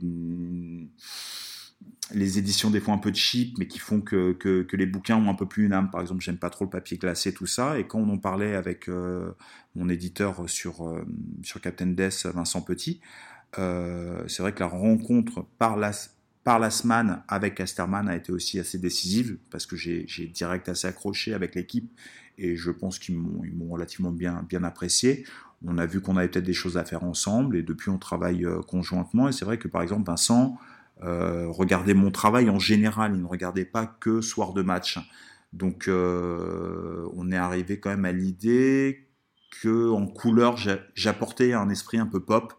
éditions 2.38 2.70
des 2.70 2.80
fois 2.80 2.94
un 2.94 3.00
peu 3.00 3.12
cheap, 3.14 3.58
mais 3.58 3.68
qui 3.68 3.80
font 3.80 4.02
que, 4.02 4.38
les 4.74 4.86
bouquins 4.86 5.18
ont 5.18 5.30
un 5.30 5.34
peu 5.34 5.48
plus 5.48 5.66
une 5.66 5.74
âme. 5.74 5.90
Par 5.90 6.02
exemple, 6.02 6.22
j'aime 6.22 6.38
pas 6.38 6.52
trop 6.52 6.66
le 6.66 6.70
papier 6.70 6.98
glacé, 6.98 7.34
tout 7.34 7.48
ça. 7.48 7.80
Et 7.80 7.88
quand 7.88 8.00
on 8.00 8.10
en 8.10 8.18
parlait 8.20 8.56
avec 8.56 8.90
euh, 8.90 9.32
mon 9.76 9.90
éditeur 9.90 10.48
sur, 10.48 10.88
euh, 10.88 11.04
sur 11.42 11.62
Captain 11.62 11.88
Death, 11.88 12.28
Vincent 12.28 12.62
Petit, 12.62 13.02
euh, 13.58 14.24
c'est 14.28 14.42
vrai 14.42 14.54
que 14.54 14.60
la 14.60 14.68
rencontre 14.68 15.46
par 15.58 15.78
la, 15.78 15.92
par 16.44 16.60
la 16.60 16.70
semaine 16.70 17.22
avec 17.28 17.56
Casterman 17.56 18.08
a 18.10 18.16
été 18.16 18.32
aussi 18.32 18.60
assez 18.60 18.78
décisive, 18.78 19.38
parce 19.50 19.66
que 19.66 19.76
j'ai 19.76 20.06
direct 20.28 20.70
assez 20.70 20.88
accroché 20.88 21.34
avec 21.34 21.56
l'équipe, 21.56 21.92
et 22.38 22.56
je 22.56 22.72
pense 22.72 23.00
qu'ils 23.00 23.18
m'ont 23.18 23.70
relativement 23.70 24.12
bien, 24.12 24.46
bien 24.48 24.64
apprécié 24.64 25.26
on 25.66 25.78
a 25.78 25.86
vu 25.86 26.02
qu'on 26.02 26.18
avait 26.18 26.28
peut-être 26.28 26.46
des 26.46 26.54
choses 26.54 26.78
à 26.78 26.84
faire 26.84 27.04
ensemble 27.04 27.58
et 27.58 27.64
depuis 27.64 27.90
on 27.90 27.98
travaille 27.98 28.46
euh, 28.46 28.62
conjointement. 28.62 29.28
Et 29.28 29.32
c'est 29.32 29.46
vrai 29.46 29.58
que 29.58 29.68
par 29.68 29.82
exemple 29.82 30.06
Vincent 30.06 30.58
euh, 31.04 31.48
regardait 31.48 31.94
mon 31.94 32.12
travail 32.12 32.50
en 32.50 32.60
général, 32.60 33.14
il 33.16 33.22
ne 33.22 33.28
regardait 33.28 33.66
pas 33.66 33.88
que 33.88 34.22
soir 34.22 34.54
de 34.54 34.62
match. 34.62 35.00
Donc 35.54 35.90
on 35.90 37.32
est 37.32 37.38
arrivé 37.38 37.80
quand 37.80 37.90
même 37.90 38.06
à 38.06 38.12
l'idée 38.12 39.08
que 39.62 39.90
en 39.90 40.06
couleur 40.06 40.58
j'apportais 40.94 41.54
un 41.54 41.70
esprit 41.70 41.98
un 41.98 42.06
peu 42.06 42.20
pop 42.20 42.54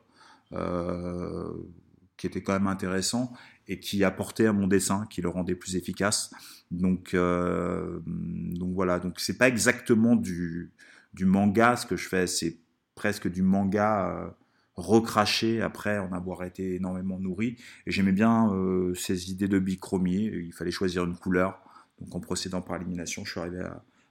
qui 0.51 2.27
était 2.27 2.43
quand 2.43 2.53
même 2.53 2.67
intéressant 2.67 3.33
et 3.69 3.81
qui 3.81 4.03
apportait 4.03 4.47
à 4.47 4.53
mon 4.53 4.67
dessin, 4.67 5.07
qui 5.11 5.21
le 5.23 5.29
rendait 5.29 5.55
plus 5.55 5.77
efficace. 5.77 6.33
Donc, 6.71 7.15
donc 7.15 8.75
voilà, 8.75 8.99
donc 8.99 9.21
c'est 9.21 9.39
pas 9.39 9.49
exactement 9.49 10.17
du, 10.17 10.73
du 11.15 11.27
manga 11.27 11.77
ce 11.77 11.87
que 11.87 11.97
je 11.97 12.09
fais, 12.09 12.27
c'est 12.27 12.59
presque 12.95 13.29
du 13.29 13.43
manga 13.43 14.09
euh, 14.09 14.29
recraché 14.75 15.63
après 15.63 15.99
en 15.99 16.13
avoir 16.13 16.45
été 16.45 16.75
énormément 16.75 17.19
nourri. 17.19 17.57
Et 17.87 17.91
j'aimais 17.91 18.13
bien 18.13 18.53
euh, 18.53 18.95
ces 18.95 19.31
idées 19.31 19.49
de 19.49 19.59
bichromie. 19.59 20.25
Il 20.27 20.53
fallait 20.53 20.71
choisir 20.71 21.05
une 21.05 21.17
couleur. 21.17 21.61
Donc 22.01 22.15
en 22.15 22.21
procédant 22.21 22.61
par 22.61 22.77
élimination, 22.77 23.25
je 23.25 23.31
suis 23.33 23.41
arrivé 23.41 23.61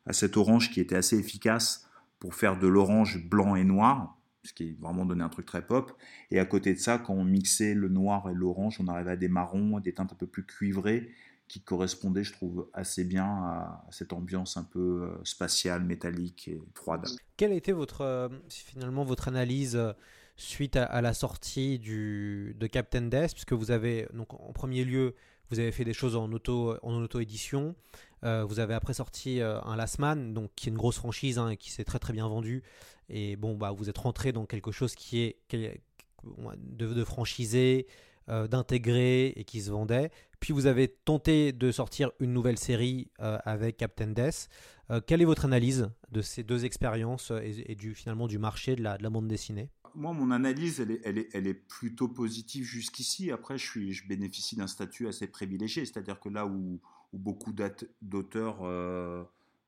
à, 0.05 0.13
cet 0.13 0.37
orange 0.37 0.71
qui 0.71 0.79
était 0.79 0.95
assez 0.95 1.17
efficace 1.17 1.89
pour 2.19 2.33
faire 2.33 2.57
de 2.57 2.67
l'orange 2.67 3.27
blanc 3.29 3.55
et 3.55 3.65
noir, 3.65 4.16
ce 4.47 4.53
qui 4.53 4.73
vraiment 4.73 5.05
donnait 5.05 5.23
un 5.23 5.29
truc 5.29 5.45
très 5.45 5.65
pop. 5.65 5.95
Et 6.31 6.39
à 6.39 6.45
côté 6.45 6.73
de 6.73 6.79
ça, 6.79 6.97
quand 6.97 7.13
on 7.13 7.23
mixait 7.23 7.73
le 7.73 7.89
noir 7.89 8.29
et 8.29 8.33
l'orange, 8.33 8.77
on 8.79 8.87
arrivait 8.87 9.11
à 9.11 9.15
des 9.15 9.27
marrons, 9.27 9.79
des 9.79 9.93
teintes 9.93 10.13
un 10.13 10.15
peu 10.15 10.27
plus 10.27 10.45
cuivrées 10.45 11.11
qui 11.47 11.61
correspondait, 11.61 12.23
je 12.23 12.33
trouve, 12.33 12.67
assez 12.73 13.03
bien 13.03 13.25
à, 13.25 13.85
cette 13.91 14.13
ambiance 14.13 14.57
un 14.57 14.63
peu 14.63 15.03
euh, 15.03 15.23
spatiale, 15.23 15.83
métallique 15.83 16.47
et 16.49 16.61
froide. 16.73 17.07
Quelle 17.37 17.51
a 17.51 17.55
été 17.55 17.71
votre, 17.71 18.01
euh, 18.01 18.27
finalement 18.49 19.03
votre 19.03 19.27
analyse 19.27 19.75
euh, 19.75 19.93
suite 20.35 20.75
à, 20.75 21.01
la 21.01 21.13
sortie 21.13 21.79
de 21.79 22.67
Captain 22.67 23.03
Death? 23.03 23.31
Puisque 23.31 23.53
vous 23.53 23.71
avez, 23.71 24.07
donc, 24.13 24.33
en 24.33 24.51
premier 24.51 24.83
lieu, 24.83 25.15
vous 25.49 25.59
avez 25.59 25.71
fait 25.71 25.85
des 25.85 25.93
choses 25.93 26.17
en 26.17 26.31
auto 26.33 26.75
en 26.83 27.01
auto 27.01 27.21
édition. 27.21 27.73
vous 28.21 28.59
avez 28.59 28.73
après 28.73 28.93
sorti 28.93 29.39
un 29.41 29.75
Last 29.77 29.97
Man, 29.97 30.33
donc 30.33 30.51
qui 30.57 30.67
est 30.67 30.71
une 30.71 30.77
grosse 30.77 30.97
franchise 30.97 31.39
hein, 31.39 31.49
et 31.51 31.57
qui 31.57 31.71
s'est 31.71 31.85
très 31.85 31.99
très 31.99 32.11
bien 32.11 32.27
vendu. 32.27 32.63
Et 33.09 33.35
bon, 33.35 33.55
bah, 33.55 33.71
vous 33.71 33.89
êtes 33.89 33.97
rentré 33.97 34.31
dans 34.31 34.45
quelque 34.45 34.71
chose 34.71 34.95
qui 34.95 35.19
est, 35.19 35.37
de, 35.53 36.93
de 36.93 37.03
franchisé, 37.03 37.87
euh, 38.29 38.45
d'intégrer 38.45 39.27
et 39.37 39.45
qui 39.45 39.61
se 39.61 39.71
vendait. 39.71 40.11
Puis 40.41 40.51
vous 40.51 40.65
avez 40.65 40.89
tenté 40.89 41.53
de 41.53 41.71
sortir 41.71 42.11
une 42.19 42.33
nouvelle 42.33 42.59
série 42.59 43.09
euh, 43.21 43.37
avec 43.45 43.77
Captain 43.77 44.07
Death. 44.07 44.49
Euh, 44.89 44.99
quelle 44.99 45.21
est 45.21 45.25
votre 45.25 45.45
analyse 45.45 45.89
de 46.11 46.21
ces 46.21 46.43
deux 46.43 46.65
expériences 46.65 47.31
et, 47.41 47.73
du, 47.75 47.95
finalement 47.95 48.27
du 48.27 48.37
marché 48.37 48.75
de 48.75 48.83
la, 48.83 48.97
de 48.97 49.03
la 49.03 49.09
bande 49.09 49.29
dessinée? 49.29 49.69
Moi, 49.95 50.11
mon 50.11 50.31
analyse, 50.31 50.81
elle 50.81 51.17
est, 51.17 51.53
plutôt 51.53 52.09
positive 52.09 52.65
jusqu'ici. 52.65 53.31
Après, 53.31 53.57
je, 53.57 53.65
suis, 53.65 53.93
je 53.93 54.05
bénéficie 54.05 54.57
d'un 54.57 54.67
statut 54.67 55.07
assez 55.07 55.27
privilégié, 55.27 55.85
c'est-à-dire 55.85 56.19
que 56.19 56.27
là 56.27 56.45
où, 56.45 56.81
où 57.13 57.17
beaucoup 57.17 57.53
d'auteurs 58.01 58.57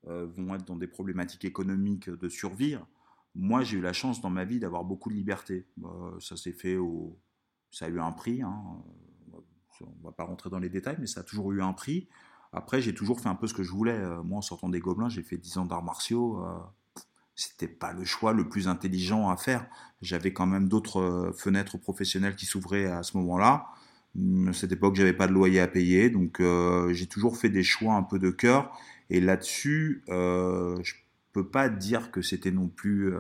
vont 0.03 0.53
être 0.53 0.65
dans 0.65 0.75
des 0.75 0.87
problématiques 0.87 1.45
économiques 1.45 2.09
de 2.09 2.27
survie, 2.27 2.75
moi, 3.35 3.63
j'ai 3.63 3.77
eu 3.77 3.81
la 3.81 3.93
chance 3.93 4.21
dans 4.21 4.29
ma 4.29 4.45
vie 4.45 4.59
d'avoir 4.59 4.83
beaucoup 4.83 5.09
de 5.09 5.15
liberté. 5.15 5.67
ça 6.19 6.35
s'est 6.35 6.53
fait 6.53 6.77
ça 7.71 7.85
a 7.85 7.89
eu 7.89 7.99
un 7.99 8.11
prix. 8.11 8.41
Hein. 8.41 8.63
On 9.81 10.05
va 10.07 10.11
pas 10.11 10.23
rentrer 10.23 10.49
dans 10.49 10.59
les 10.59 10.69
détails, 10.69 10.97
mais 10.99 11.07
ça 11.07 11.21
a 11.21 11.23
toujours 11.23 11.51
eu 11.51 11.61
un 11.61 11.73
prix. 11.73 12.07
Après, 12.51 12.81
j'ai 12.81 12.93
toujours 12.93 13.21
fait 13.21 13.29
un 13.29 13.35
peu 13.35 13.47
ce 13.47 13.53
que 13.53 13.63
je 13.63 13.71
voulais. 13.71 13.97
Euh, 13.97 14.23
moi, 14.23 14.39
en 14.39 14.41
sortant 14.41 14.69
des 14.69 14.79
Gobelins, 14.79 15.09
j'ai 15.09 15.23
fait 15.23 15.37
10 15.37 15.59
ans 15.59 15.65
d'arts 15.65 15.83
martiaux. 15.83 16.43
Euh, 16.43 16.57
c'était 17.35 17.67
pas 17.67 17.93
le 17.93 18.03
choix 18.03 18.33
le 18.33 18.49
plus 18.49 18.67
intelligent 18.67 19.29
à 19.29 19.37
faire. 19.37 19.67
J'avais 20.01 20.33
quand 20.33 20.47
même 20.47 20.67
d'autres 20.67 20.99
euh, 20.99 21.31
fenêtres 21.31 21.77
professionnelles 21.77 22.35
qui 22.35 22.45
s'ouvraient 22.45 22.87
à 22.87 23.03
ce 23.03 23.15
moment-là. 23.17 23.67
À 24.47 24.53
cette 24.53 24.71
époque, 24.71 24.95
j'avais 24.95 25.13
pas 25.13 25.27
de 25.27 25.33
loyer 25.33 25.59
à 25.59 25.67
payer, 25.67 26.09
donc 26.09 26.41
j'ai 26.91 27.05
toujours 27.05 27.37
fait 27.37 27.49
des 27.49 27.61
choix 27.61 27.93
un 27.93 28.01
peu 28.01 28.17
de 28.17 28.31
cœur. 28.31 28.75
Et 29.11 29.21
là-dessus, 29.21 30.03
je 30.07 30.93
peux 31.33 31.47
pas 31.47 31.69
dire 31.69 32.11
que 32.11 32.21
c'était 32.21 32.51
non 32.51 32.67
plus 32.67 33.13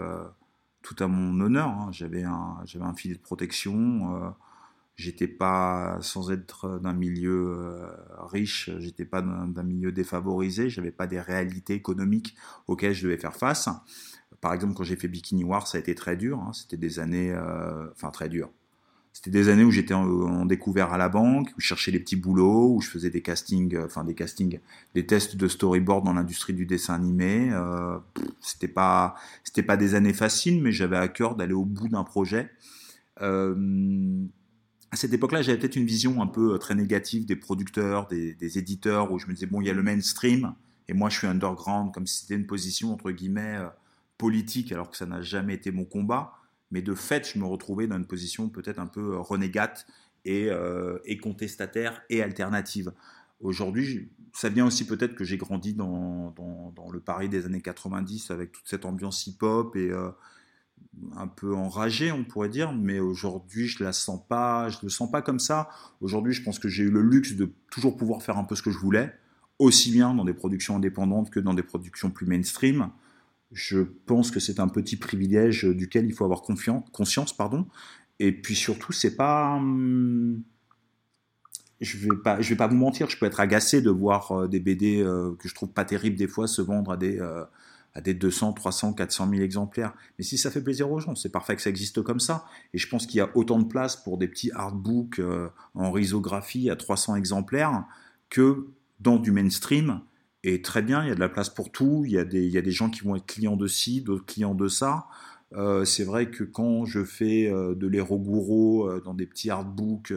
tout 0.81 0.95
à 0.99 1.07
mon 1.07 1.39
honneur. 1.39 1.69
Hein. 1.69 1.89
J'avais 1.91 2.23
un, 2.23 2.57
j'avais 2.65 2.85
un 2.85 2.93
filet 2.93 3.15
de 3.15 3.21
protection. 3.21 4.15
Euh, 4.15 4.29
j'étais 4.95 5.27
pas, 5.27 5.97
sans 6.01 6.31
être 6.31 6.79
d'un 6.79 6.93
milieu 6.93 7.55
euh, 7.57 7.87
riche, 8.19 8.69
j'étais 8.79 9.05
pas 9.05 9.21
d'un, 9.21 9.63
milieu 9.63 9.91
défavorisé. 9.91 10.69
J'avais 10.69 10.91
pas 10.91 11.07
des 11.07 11.19
réalités 11.19 11.73
économiques 11.73 12.35
auxquelles 12.67 12.93
je 12.93 13.03
devais 13.03 13.17
faire 13.17 13.35
face. 13.35 13.69
Par 14.41 14.53
exemple, 14.53 14.73
quand 14.73 14.83
j'ai 14.83 14.95
fait 14.95 15.07
Bikini 15.07 15.43
War, 15.43 15.67
ça 15.67 15.77
a 15.77 15.81
été 15.81 15.95
très 15.95 16.15
dur. 16.15 16.39
Hein. 16.39 16.53
C'était 16.53 16.77
des 16.77 16.99
années, 16.99 17.31
euh, 17.31 17.89
enfin 17.91 18.11
très 18.11 18.29
dur. 18.29 18.51
C'était 19.19 19.31
des 19.31 19.49
années 19.49 19.65
où 19.65 19.71
j'étais 19.71 19.93
en, 19.93 20.45
découvert 20.45 20.93
à 20.93 20.97
la 20.97 21.09
banque, 21.09 21.49
où 21.49 21.59
je 21.59 21.67
cherchais 21.67 21.91
les 21.91 21.99
petits 21.99 22.15
boulots, 22.15 22.75
où 22.75 22.79
je 22.79 22.87
faisais 22.87 23.09
des 23.09 23.21
castings, 23.21 23.75
euh, 23.75 23.83
enfin 23.83 24.05
des 24.05 24.15
castings, 24.15 24.61
des 24.95 25.05
tests 25.05 25.35
de 25.35 25.49
storyboard 25.49 26.05
dans 26.05 26.13
l'industrie 26.13 26.53
du 26.53 26.65
dessin 26.65 26.93
animé. 26.93 27.49
Euh, 27.51 27.97
c'était 28.39 28.69
pas, 28.69 29.17
des 29.77 29.93
années 29.93 30.13
faciles, 30.13 30.63
mais 30.63 30.71
j'avais 30.71 30.95
à 30.95 31.09
cœur 31.09 31.35
d'aller 31.35 31.51
au 31.51 31.65
bout 31.65 31.89
d'un 31.89 32.05
projet. 32.05 32.49
Euh, 33.21 34.23
à 34.89 34.95
cette 34.95 35.11
époque-là, 35.11 35.41
j'avais 35.41 35.57
peut-être 35.57 35.75
une 35.75 35.85
vision 35.85 36.21
un 36.21 36.27
peu 36.27 36.57
très 36.57 36.75
négative 36.75 37.25
des 37.25 37.35
producteurs, 37.35 38.07
des, 38.07 38.35
des, 38.35 38.57
éditeurs, 38.57 39.11
où 39.11 39.19
je 39.19 39.27
me 39.27 39.33
disais 39.33 39.47
bon, 39.47 39.59
il 39.59 39.67
y 39.67 39.69
a 39.69 39.73
le 39.73 39.83
mainstream, 39.83 40.53
et 40.87 40.93
moi 40.93 41.09
je 41.09 41.17
suis 41.17 41.27
underground, 41.27 41.93
comme 41.93 42.07
si 42.07 42.21
c'était 42.21 42.35
une 42.35 42.47
position 42.47 42.93
entre 42.93 43.11
guillemets 43.11 43.59
politique, 44.17 44.71
alors 44.71 44.89
que 44.89 44.95
ça 44.95 45.05
n'a 45.05 45.21
jamais 45.21 45.55
été 45.55 45.71
mon 45.71 45.83
combat 45.83 46.38
mais 46.71 46.81
de 46.81 46.93
fait, 46.93 47.31
je 47.33 47.39
me 47.39 47.45
retrouvais 47.45 47.87
dans 47.87 47.97
une 47.97 48.05
position 48.05 48.49
peut-être 48.49 48.79
un 48.79 48.87
peu 48.87 49.13
euh, 49.13 49.19
renégate 49.19 49.87
et, 50.25 50.47
euh, 50.49 50.99
et 51.05 51.17
contestataire 51.17 52.01
et 52.09 52.21
alternative. 52.21 52.93
Aujourd'hui, 53.41 54.09
ça 54.33 54.49
vient 54.49 54.65
aussi 54.65 54.85
peut-être 54.85 55.15
que 55.15 55.23
j'ai 55.23 55.37
grandi 55.37 55.73
dans, 55.73 56.33
le 56.91 56.99
Paris 56.99 57.29
des 57.29 57.45
années 57.45 57.61
90 57.61 58.31
avec 58.31 58.51
toute 58.51 58.67
cette 58.67 58.85
ambiance 58.85 59.27
hip-hop 59.27 59.75
et 59.75 59.89
euh, 59.91 60.09
un 61.15 61.27
peu 61.27 61.55
enragé, 61.55 62.11
on 62.11 62.23
pourrait 62.23 62.49
dire, 62.49 62.73
mais 62.73 62.99
aujourd'hui, 62.99 63.67
je 63.67 63.83
la 63.83 63.93
sens 63.93 64.19
pas, 64.27 64.69
je 64.69 64.77
le 64.83 64.89
sens 64.89 65.09
pas 65.09 65.21
comme 65.21 65.39
ça. 65.39 65.69
Aujourd'hui, 66.01 66.33
je 66.33 66.43
pense 66.43 66.59
que 66.59 66.67
j'ai 66.67 66.83
eu 66.83 66.91
le 66.91 67.01
luxe 67.01 67.33
de 67.35 67.51
toujours 67.71 67.95
pouvoir 67.95 68.21
faire 68.21 68.37
un 68.37 68.43
peu 68.43 68.55
ce 68.55 68.61
que 68.61 68.71
je 68.71 68.77
voulais, 68.77 69.13
aussi 69.57 69.91
bien 69.91 70.13
dans 70.13 70.25
des 70.25 70.33
productions 70.33 70.75
indépendantes 70.75 71.29
que 71.29 71.39
dans 71.39 71.53
des 71.53 71.63
productions 71.63 72.11
plus 72.11 72.25
mainstream. 72.25 72.89
Je 73.51 73.79
pense 73.79 74.31
que 74.31 74.39
c'est 74.39 74.59
un 74.59 74.67
petit 74.67 74.95
privilège 74.95 75.65
duquel 75.65 76.05
il 76.05 76.13
faut 76.13 76.23
avoir 76.23 76.43
conscience, 76.43 77.35
pardon. 77.35 77.67
Et 78.19 78.31
puis 78.31 78.55
surtout, 78.55 78.91
c'est 78.91 79.15
pas, 79.15 79.55
hum, 79.55 80.43
je 81.81 81.97
vais 81.97 82.41
vais 82.41 82.55
pas 82.55 82.67
vous 82.67 82.75
mentir, 82.75 83.09
je 83.09 83.17
peux 83.17 83.25
être 83.25 83.39
agacé 83.39 83.81
de 83.81 83.89
voir 83.89 84.31
euh, 84.31 84.47
des 84.47 84.59
BD 84.59 85.01
euh, 85.01 85.35
que 85.39 85.47
je 85.47 85.55
trouve 85.55 85.69
pas 85.69 85.85
terribles 85.85 86.17
des 86.17 86.27
fois 86.27 86.47
se 86.47 86.61
vendre 86.61 86.91
à 86.91 86.97
des 86.97 87.19
euh, 87.19 87.43
à 87.95 88.01
des 88.01 88.13
200, 88.13 88.53
300, 88.53 88.93
400 88.93 89.29
000 89.31 89.41
exemplaires. 89.41 89.93
Mais 90.17 90.23
si 90.23 90.37
ça 90.37 90.51
fait 90.51 90.61
plaisir 90.61 90.91
aux 90.91 90.99
gens, 90.99 91.15
c'est 91.15 91.31
parfait 91.31 91.55
que 91.55 91.61
ça 91.61 91.71
existe 91.71 92.03
comme 92.03 92.19
ça. 92.19 92.45
Et 92.73 92.77
je 92.77 92.87
pense 92.87 93.07
qu'il 93.07 93.17
y 93.17 93.21
a 93.21 93.35
autant 93.35 93.57
de 93.57 93.65
place 93.65 93.95
pour 93.95 94.19
des 94.19 94.27
petits 94.27 94.51
artbooks 94.51 95.19
en 95.73 95.91
risographie 95.91 96.69
à 96.69 96.75
300 96.75 97.15
exemplaires 97.15 97.85
que 98.29 98.67
dans 98.99 99.17
du 99.17 99.31
mainstream. 99.31 100.01
Et 100.43 100.61
très 100.61 100.81
bien, 100.81 101.03
il 101.03 101.09
y 101.09 101.11
a 101.11 101.15
de 101.15 101.19
la 101.19 101.29
place 101.29 101.49
pour 101.49 101.71
tout. 101.71 102.03
Il 102.05 102.11
y 102.11 102.17
a 102.17 102.25
des, 102.25 102.45
il 102.45 102.51
y 102.51 102.57
a 102.57 102.61
des 102.61 102.71
gens 102.71 102.89
qui 102.89 103.01
vont 103.01 103.15
être 103.15 103.25
clients 103.25 103.57
de 103.57 103.67
ci, 103.67 104.01
d'autres 104.01 104.25
clients 104.25 104.55
de 104.55 104.67
ça. 104.67 105.07
Euh, 105.53 105.83
c'est 105.85 106.03
vrai 106.03 106.29
que 106.29 106.43
quand 106.43 106.85
je 106.85 107.03
fais 107.03 107.49
de 107.49 107.87
l'héros 107.87 108.19
gourou 108.19 108.89
dans 109.03 109.13
des 109.13 109.25
petits 109.25 109.49
artbooks 109.49 110.13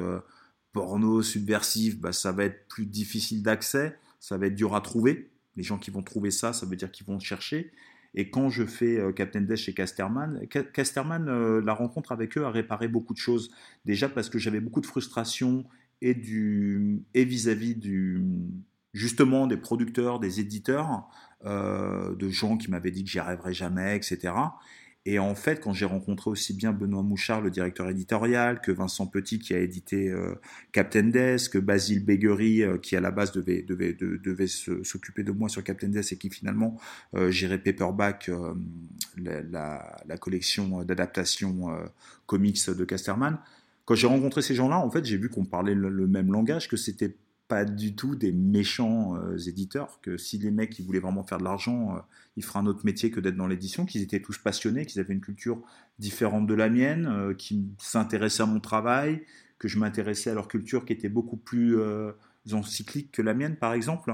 porno 0.73 1.23
subversif, 1.23 1.99
bah, 1.99 2.13
ça 2.13 2.33
va 2.33 2.45
être 2.45 2.67
plus 2.69 2.87
difficile 2.87 3.43
d'accès, 3.43 3.99
ça 4.21 4.39
va 4.39 4.47
être 4.47 4.55
dur 4.55 4.75
à 4.75 4.81
trouver. 4.81 5.31
Les 5.57 5.63
gens 5.63 5.79
qui 5.79 5.91
vont 5.91 6.03
trouver 6.03 6.31
ça, 6.31 6.53
ça 6.53 6.67
veut 6.67 6.77
dire 6.77 6.91
qu'ils 6.91 7.07
vont 7.07 7.21
chercher. 7.21 7.73
Et 8.15 8.31
quand 8.31 8.51
je 8.51 8.65
fais 8.65 8.99
euh, 8.99 9.13
Captain 9.13 9.41
Death 9.41 9.57
chez 9.57 9.75
Casterman, 9.75 10.39
euh, 11.29 11.63
la 11.65 11.75
rencontre 11.75 12.13
avec 12.13 12.37
eux 12.37 12.45
a 12.45 12.51
réparé 12.51 12.89
beaucoup 12.89 13.15
de 13.15 13.19
choses. 13.19 13.51
Déjà 13.85 14.09
parce 14.09 14.29
que 14.29 14.39
j'avais 14.39 14.61
beaucoup 14.61 14.81
de 14.81 14.87
frustration 14.87 15.65
et 16.01 16.15
du 16.15 17.03
et 17.15 17.25
vis-à-vis 17.25 17.75
du 17.75 18.23
justement 18.93 19.47
des 19.47 19.57
producteurs, 19.57 20.21
des 20.21 20.41
éditeurs, 20.41 21.09
euh, 21.45 22.15
de 22.15 22.29
gens 22.29 22.57
qui 22.57 22.71
m'avaient 22.71 22.91
dit 22.91 23.05
que 23.05 23.11
j'y 23.11 23.19
arriverais 23.19 23.55
jamais, 23.55 23.97
etc. 23.97 24.33
Et 25.05 25.19
en 25.19 25.35
fait, 25.35 25.61
quand 25.61 25.73
j'ai 25.73 25.85
rencontré 25.85 26.31
aussi 26.31 26.55
bien 26.55 26.73
Benoît 26.73 27.03
Mouchard, 27.03 27.41
le 27.41 27.51
directeur 27.51 27.89
éditorial, 27.89 28.61
que 28.61 28.71
Vincent 28.71 29.09
Petit 29.09 29.41
qui 29.41 29.53
a 29.53 29.59
édité 29.59 30.09
euh, 30.11 30.35
Captain 30.71 31.03
Death, 31.03 31.49
que 31.49 31.59
Basile 31.59 32.05
Béguery 32.05 32.63
euh, 32.63 32.79
qui 32.79 32.95
à 32.95 33.01
la 33.01 33.11
base 33.11 33.33
devait, 33.33 33.63
devait, 33.63 33.95
devait 33.95 34.47
s'occuper 34.47 35.25
de 35.25 35.33
moi 35.33 35.49
sur 35.49 35.65
Captain 35.65 35.89
Death 35.89 36.13
et 36.13 36.17
qui 36.17 36.31
finalement 36.31 36.79
euh, 37.17 37.33
gérait 37.33 37.59
Paperback, 37.59 38.29
euh, 38.29 38.55
la, 39.17 39.43
la, 39.43 39.97
la, 40.07 40.19
collection 40.19 40.85
d'adaptation 40.85 41.71
comics 42.27 42.71
de 42.71 42.85
Casterman. 42.85 43.39
Quand 43.85 43.97
j'ai 43.97 44.07
rencontré 44.07 44.41
ces 44.43 44.55
gens-là, 44.55 44.79
en 44.79 44.91
fait, 44.91 45.05
j'ai 45.05 45.17
vu 45.17 45.29
qu'on 45.29 45.45
parlait 45.45 45.75
le, 45.75 46.07
même 46.07 46.31
langage, 46.31 46.69
que 46.69 46.77
c'était 46.77 47.17
pas 47.49 47.65
du 47.65 47.95
tout 47.95 48.15
des 48.15 48.33
méchants 48.33 49.17
euh, 49.17 49.37
éditeurs, 49.37 50.01
que 50.01 50.17
si 50.17 50.39
les 50.39 50.51
mecs 50.51 50.79
ils 50.79 50.87
voulaient 50.87 51.01
vraiment 51.01 51.25
faire 51.25 51.39
de 51.39 51.45
l'argent, 51.45 51.97
euh, 51.97 52.01
ils 52.37 52.45
feraient 52.45 52.61
un 52.61 52.67
autre 52.67 52.85
métier 52.85 53.11
que 53.11 53.21
d'être 53.21 53.37
dans 53.37 53.47
l'édition, 53.47 53.85
qu'ils 53.85 54.03
étaient 54.03 54.21
tous 54.21 54.39
passionnés, 54.39 54.87
qu'ils 54.87 55.01
avaient 55.01 55.15
une 55.15 55.21
culture 55.21 55.63
différente 55.99 56.47
de 56.47 56.55
la 56.55 56.69
mienne, 56.69 57.07
euh, 57.07 57.35
qui 57.35 57.67
s'intéressaient 57.79 58.43
à 58.43 58.47
mon 58.47 58.61
travail, 58.61 59.25
que 59.59 59.69
je 59.69 59.79
m'intéressais 59.79 60.31
à 60.31 60.35
leur 60.35 60.49
culture 60.49 60.85
qui 60.85 60.93
était 60.93 61.09
beaucoup 61.09 61.37
plus 61.37 61.77
encyclique 62.53 63.13
que 63.13 63.23
la 63.23 63.33
mienne 63.33 63.55
par 63.55 63.75
exemple. 63.75 64.13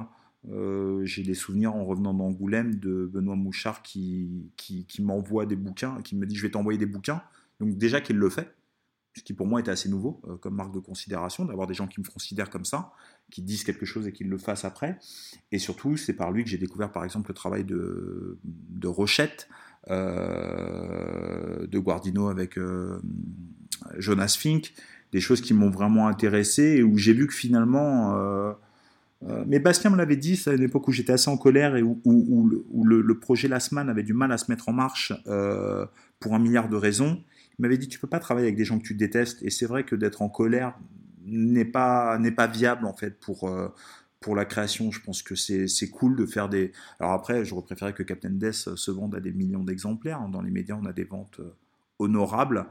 J'ai 1.05 1.23
des 1.23 1.35
souvenirs 1.35 1.75
en 1.75 1.85
revenant 1.85 2.13
d'Angoulême 2.13 2.75
de 2.75 3.09
Benoît 3.11 3.35
Mouchard 3.35 3.83
qui, 3.83 4.51
qui, 4.59 4.85
qui 4.85 5.01
m'envoie 5.01 5.47
des 5.47 5.57
bouquins, 5.57 6.03
qui 6.03 6.17
me 6.17 6.27
dit 6.27 6.37
je 6.37 6.43
vais 6.43 6.51
t'envoyer 6.51 6.79
des 6.79 6.85
bouquins. 6.85 7.23
Donc 7.61 7.79
déjà 7.79 8.03
qu'il 8.03 8.17
le 8.17 8.29
fait, 8.29 8.55
ce 9.19 9.25
qui 9.25 9.35
pour 9.35 9.47
moi 9.47 9.61
était 9.61 9.71
assez 9.71 9.89
nouveau 9.89 10.21
euh, 10.29 10.37
comme 10.37 10.55
marque 10.55 10.73
de 10.73 10.79
considération, 10.79 11.45
d'avoir 11.45 11.67
des 11.67 11.75
gens 11.75 11.87
qui 11.87 12.01
me 12.01 12.07
considèrent 12.07 12.51
comme 12.51 12.65
ça, 12.65 12.93
qui 13.31 13.43
disent 13.43 13.65
quelque 13.65 13.85
chose 13.85 14.07
et 14.07 14.13
qui 14.13 14.25
le 14.25 14.39
fassent 14.39 14.65
après. 14.65 14.99
Et 15.53 15.59
surtout, 15.59 15.97
c'est 15.97 16.15
par 16.15 16.31
lui 16.31 16.45
que 16.45 16.51
j'ai 16.51 16.59
découvert 16.59 16.91
par 16.91 17.05
exemple 17.05 17.31
le 17.31 17.35
travail 17.35 17.65
de, 17.65 18.39
Rochette, 18.85 19.49
euh, 19.91 21.67
de 21.67 21.79
Guardino 21.79 22.29
avec 22.29 22.59
euh, 22.59 23.01
Jonas 23.99 24.37
Fink, 24.39 24.73
des 25.13 25.21
choses 25.21 25.41
qui 25.41 25.53
m'ont 25.53 25.71
vraiment 25.71 26.09
intéressé 26.09 26.63
et 26.63 26.83
où 26.83 26.97
j'ai 26.97 27.13
vu 27.13 27.27
que 27.27 27.35
finalement... 27.35 28.55
Mais 29.47 29.59
Bastien 29.59 29.91
me 29.91 29.97
l'avait 29.97 30.17
dit, 30.17 30.37
c'est 30.37 30.51
à 30.51 30.53
une 30.53 30.63
époque 30.63 30.87
où 30.87 30.93
j'étais 30.93 31.13
assez 31.13 31.29
en 31.29 31.37
colère 31.37 31.75
et 31.75 31.83
où, 31.83 32.01
le, 32.49 32.65
où 32.71 32.85
le, 32.85 33.19
projet 33.19 33.49
Lasman 33.49 33.89
avait 33.89 34.05
du 34.05 34.13
mal 34.13 34.31
à 34.31 34.39
se 34.39 34.49
mettre 34.49 34.69
en 34.69 34.73
marche 34.73 35.13
pour 36.21 36.35
un 36.35 36.39
milliard 36.39 36.69
de 36.69 36.77
raisons. 36.77 37.21
M'avait 37.59 37.79
dit 37.79 37.89
tu 37.89 37.99
peux 37.99 38.09
pas 38.09 38.21
travailler 38.21 38.47
avec 38.47 38.57
des 38.57 38.65
gens 38.65 38.79
que 38.79 38.85
tu 38.85 38.95
détestes 38.95 39.43
et 39.43 39.51
c'est 39.51 39.67
vrai 39.67 39.85
que 39.85 39.97
d'être 39.97 40.23
en 40.23 40.29
colère 40.29 40.79
n'est 41.25 41.65
pas 41.65 42.19
n'est 42.19 42.31
pas 42.31 42.47
viable 42.47 42.87
en 42.87 42.95
fait 42.95 43.19
pour 43.19 43.49
euh, 43.49 43.69
pour 44.21 44.35
la 44.37 44.45
création. 44.45 44.91
Je 44.91 45.01
pense 45.01 45.23
que 45.23 45.35
c'est 45.35 45.91
cool 45.91 46.17
de 46.17 46.27
faire 46.27 46.49
des. 46.49 46.73
Alors 47.01 47.13
après, 47.13 47.45
j'aurais 47.45 47.65
préféré 47.65 47.93
que 47.95 48.03
Captain 48.03 48.31
Death 48.31 48.75
se 48.77 48.91
vende 48.91 49.15
à 49.15 49.21
des 49.21 49.33
millions 49.33 49.65
d'exemplaires. 49.65 50.21
Dans 50.29 50.43
les 50.43 50.51
médias, 50.51 50.77
on 50.81 50.87
a 50.87 50.93
des 50.93 51.05
ventes 51.05 51.41
euh, 51.41 51.55
honorables. 51.99 52.67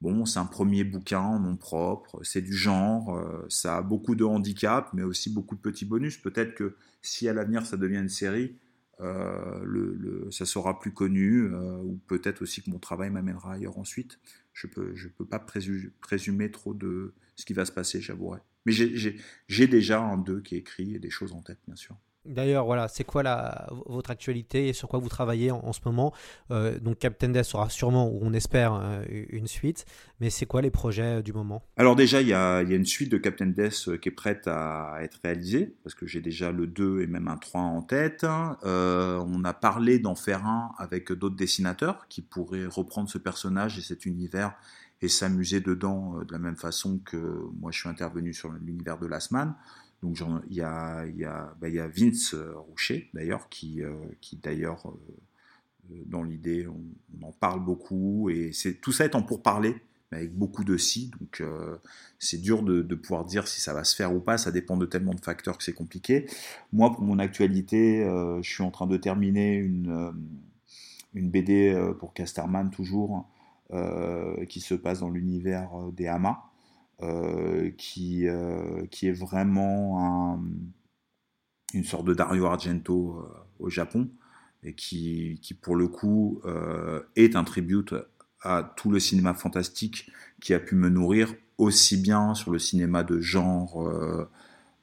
Bon, 0.00 0.26
c'est 0.26 0.40
un 0.40 0.46
premier 0.46 0.82
bouquin 0.82 1.20
en 1.20 1.38
nom 1.38 1.56
propre, 1.56 2.18
c'est 2.24 2.40
du 2.40 2.52
genre, 2.52 3.16
euh, 3.16 3.46
ça 3.48 3.76
a 3.76 3.82
beaucoup 3.82 4.16
de 4.16 4.24
handicaps, 4.24 4.92
mais 4.94 5.04
aussi 5.04 5.30
beaucoup 5.32 5.54
de 5.54 5.60
petits 5.60 5.84
bonus. 5.84 6.16
Peut-être 6.16 6.56
que 6.56 6.74
si 7.02 7.28
à 7.28 7.32
l'avenir 7.32 7.64
ça 7.64 7.76
devient 7.76 7.98
une 7.98 8.08
série, 8.08 8.56
le, 9.02 9.94
le, 9.94 10.30
ça 10.30 10.46
sera 10.46 10.78
plus 10.78 10.92
connu, 10.92 11.44
euh, 11.44 11.76
ou 11.82 12.00
peut-être 12.06 12.42
aussi 12.42 12.62
que 12.62 12.70
mon 12.70 12.78
travail 12.78 13.10
m'amènera 13.10 13.54
ailleurs 13.54 13.78
ensuite. 13.78 14.20
Je 14.52 14.66
peux, 14.66 14.94
je 14.94 15.08
peux 15.08 15.24
pas 15.24 15.38
présumer, 15.38 16.50
trop 16.50 16.74
de 16.74 17.14
ce 17.36 17.44
qui 17.44 17.52
va 17.52 17.64
se 17.64 17.72
passer, 17.72 18.00
j'avouerai. 18.00 18.40
Mais 18.66 18.72
j'ai 18.72 19.66
déjà 19.66 20.00
un 20.00 20.18
2 20.18 20.40
qui 20.40 20.54
est 20.54 20.58
écrit 20.58 20.94
et 20.94 20.98
des 20.98 21.10
choses 21.10 21.32
en 21.32 21.42
tête, 21.42 21.58
bien 21.66 21.76
sûr. 21.76 21.96
D'ailleurs, 22.24 22.66
voilà, 22.66 22.86
c'est 22.86 23.02
quoi 23.02 23.24
la, 23.24 23.66
votre 23.86 24.12
actualité 24.12 24.68
et 24.68 24.72
sur 24.72 24.88
quoi 24.88 25.00
vous 25.00 25.08
travaillez 25.08 25.50
en, 25.50 25.72
ce 25.72 25.80
moment? 25.84 26.14
Euh, 26.52 26.78
Donc, 26.78 26.98
Captain 26.98 27.30
Death 27.30 27.44
sera 27.44 27.68
sûrement, 27.68 28.08
ou 28.08 28.20
on 28.22 28.32
espère, 28.32 28.74
euh, 28.74 29.04
une 29.30 29.48
suite. 29.48 29.86
Mais 30.20 30.30
c'est 30.30 30.46
quoi 30.46 30.62
les 30.62 30.70
projets 30.70 31.18
euh, 31.18 31.22
du 31.22 31.32
moment? 31.32 31.64
Alors 31.76 31.96
déjà, 31.96 32.20
il 32.20 32.28
y 32.28 32.32
a, 32.32 32.62
une 32.62 32.86
suite 32.86 33.10
de 33.10 33.18
Captain 33.18 33.46
Death 33.46 33.98
qui 33.98 34.08
est 34.08 34.12
prête 34.12 34.46
à 34.46 34.98
être 35.00 35.18
réalisée, 35.24 35.74
parce 35.82 35.96
que 35.96 36.06
j'ai 36.06 36.20
déjà 36.20 36.52
le 36.52 36.68
2 36.68 37.00
et 37.00 37.08
même 37.08 37.26
un 37.26 37.36
3 37.36 37.60
en 37.60 37.82
tête. 37.82 38.24
On 38.24 39.44
a 39.44 39.52
parlé 39.52 39.98
d'en 39.98 40.14
faire 40.14 40.46
un 40.46 40.72
avec 40.78 41.10
d'autres 41.12 41.36
dessinateurs 41.36 42.06
qui 42.08 42.22
pourraient 42.22 42.66
reprendre 42.66 43.10
ce 43.10 43.18
personnage 43.18 43.78
et 43.78 43.82
cet 43.82 44.06
univers 44.06 44.54
et 45.00 45.08
s'amuser 45.08 45.60
dedans 45.60 46.20
de 46.22 46.32
la 46.32 46.38
même 46.38 46.56
façon 46.56 47.00
que 47.04 47.16
moi 47.58 47.72
je 47.72 47.80
suis 47.80 47.88
intervenu 47.88 48.32
sur 48.32 48.52
l'univers 48.52 48.98
de 48.98 49.06
Last 49.06 49.32
donc 50.02 50.18
il 50.50 50.56
y 50.56 50.60
a, 50.62 51.54
bah, 51.60 51.68
Vince 51.88 52.34
Roucher 52.34 53.08
d'ailleurs 53.14 53.48
qui, 53.48 53.82
euh, 53.82 53.94
d'ailleurs 54.42 54.88
euh, 54.88 56.02
dans 56.06 56.24
l'idée 56.24 56.66
on, 56.66 57.26
en 57.26 57.32
parle 57.32 57.64
beaucoup. 57.64 58.28
Et 58.30 58.52
c'est 58.52 58.74
tout 58.80 58.92
ça 58.92 59.06
étant 59.06 59.22
pour 59.22 59.42
parler 59.42 59.76
mais 60.10 60.18
avec 60.18 60.34
beaucoup 60.34 60.64
de 60.64 60.76
si. 60.76 61.10
Donc 61.20 61.40
euh, 61.40 61.76
c'est 62.18 62.38
dur 62.38 62.62
de, 62.62 62.82
pouvoir 62.94 63.24
dire 63.24 63.46
si 63.46 63.60
ça 63.60 63.72
va 63.72 63.84
se 63.84 63.94
faire 63.94 64.12
ou 64.14 64.20
pas. 64.20 64.38
Ça 64.38 64.50
dépend 64.50 64.76
de 64.76 64.86
tellement 64.86 65.14
de 65.14 65.20
facteurs 65.20 65.56
que 65.56 65.64
c'est 65.64 65.72
compliqué. 65.72 66.26
Moi 66.72 66.92
pour 66.92 67.02
mon 67.02 67.18
actualité 67.20 68.02
euh, 68.02 68.42
je 68.42 68.50
suis 68.50 68.64
en 68.64 68.72
train 68.72 68.88
de 68.88 68.96
terminer 68.96 69.54
une 69.54 70.12
une 71.14 71.30
BD 71.30 71.78
pour 72.00 72.14
Casterman 72.14 72.70
toujours 72.70 73.28
qui 74.48 74.60
se 74.60 74.74
passe 74.74 75.00
dans 75.00 75.10
l'univers 75.10 75.70
des 75.92 76.06
Hamas. 76.06 76.36
euh, 76.36 76.51
qui, 77.76 78.28
euh, 78.28 78.86
qui 78.90 79.08
est 79.08 79.12
vraiment 79.12 80.34
un, 80.34 80.40
une 81.74 81.84
sorte 81.84 82.04
de 82.04 82.14
Dario 82.14 82.46
Argento 82.46 83.18
euh, 83.18 83.64
au 83.64 83.70
Japon 83.70 84.08
et 84.62 84.74
qui, 84.74 85.38
qui 85.42 85.54
pour 85.54 85.74
le 85.74 85.88
coup 85.88 86.40
est 87.16 87.34
un 87.34 87.42
tribute 87.42 87.94
à 88.42 88.72
tout 88.76 88.90
le 88.90 89.00
cinéma 89.00 89.34
fantastique 89.34 90.10
qui 90.40 90.54
a 90.54 90.60
pu 90.60 90.74
me 90.74 90.88
nourrir 90.88 91.34
aussi 91.58 91.96
bien 91.96 92.34
sur 92.34 92.50
le 92.50 92.58
cinéma 92.58 93.04
de 93.04 93.20
genre 93.20 93.86
euh, 93.86 94.28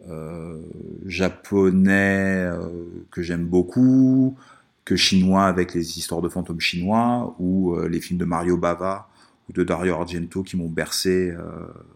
euh, 0.07 0.63
japonais 1.05 2.45
euh, 2.45 3.05
que 3.11 3.21
j'aime 3.21 3.45
beaucoup, 3.45 4.37
que 4.85 4.95
chinois 4.95 5.45
avec 5.45 5.73
les 5.73 5.97
histoires 5.97 6.21
de 6.21 6.29
fantômes 6.29 6.59
chinois 6.59 7.35
ou 7.39 7.77
les 7.81 7.99
films 7.99 8.19
de 8.19 8.25
Mario 8.25 8.57
Bava 8.57 9.09
de 9.53 9.63
Dario 9.63 9.93
Argento 9.93 10.43
qui 10.43 10.57
m'ont 10.57 10.69
bercé 10.69 11.33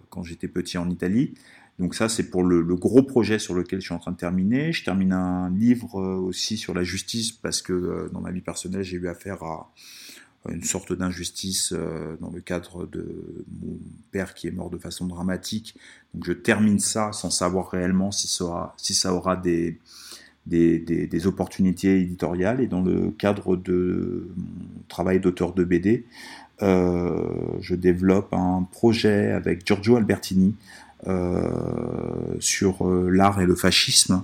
quand 0.09 0.23
j'étais 0.23 0.47
petit 0.47 0.77
en 0.77 0.89
Italie. 0.89 1.33
Donc 1.79 1.95
ça, 1.95 2.07
c'est 2.07 2.29
pour 2.29 2.43
le, 2.43 2.63
gros 2.75 3.01
projet 3.03 3.39
sur 3.39 3.55
lequel 3.55 3.81
je 3.81 3.85
suis 3.85 3.93
en 3.93 3.99
train 3.99 4.11
de 4.11 4.17
terminer. 4.17 4.71
Je 4.71 4.83
termine 4.83 5.11
un 5.11 5.49
livre 5.49 5.95
aussi 5.95 6.57
sur 6.57 6.73
la 6.73 6.83
justice 6.83 7.31
parce 7.31 7.61
que 7.61 7.73
euh, 7.73 8.09
dans 8.11 8.21
ma 8.21 8.31
vie 8.31 8.41
personnelle, 8.41 8.83
j'ai 8.83 8.97
eu 8.97 9.07
affaire 9.07 9.41
à, 9.43 9.71
une 10.49 10.63
sorte 10.63 10.91
d'injustice 10.91 11.73
dans 12.19 12.29
le 12.29 12.41
cadre 12.41 12.85
de 12.85 13.45
mon 13.61 13.79
père 14.11 14.33
qui 14.33 14.47
est 14.47 14.51
mort 14.51 14.69
de 14.69 14.77
façon 14.77 15.07
dramatique. 15.07 15.77
Donc 16.13 16.25
je 16.25 16.33
termine 16.33 16.79
ça 16.79 17.13
sans 17.13 17.29
savoir 17.29 17.69
réellement 17.69 18.11
si 18.11 18.27
ça 18.27 19.13
aura, 19.13 19.37
des, 19.37 19.79
opportunités 21.25 22.01
éditoriales. 22.01 22.59
Et 22.59 22.67
dans 22.67 22.81
le 22.81 23.11
cadre 23.11 23.55
de 23.55 24.27
mon 24.35 24.83
travail 24.89 25.21
d'auteur 25.21 25.53
de 25.53 25.63
BD, 25.63 26.05
euh, 26.05 26.42
je 26.61 27.75
développe 27.75 28.33
un 28.33 28.67
projet 28.71 29.31
avec 29.31 29.65
Giorgio 29.65 29.97
Albertini 29.97 30.55
euh, 31.07 32.37
sur 32.39 32.87
euh, 32.87 33.09
l'art 33.09 33.41
et 33.41 33.45
le 33.45 33.55
fascisme 33.55 34.23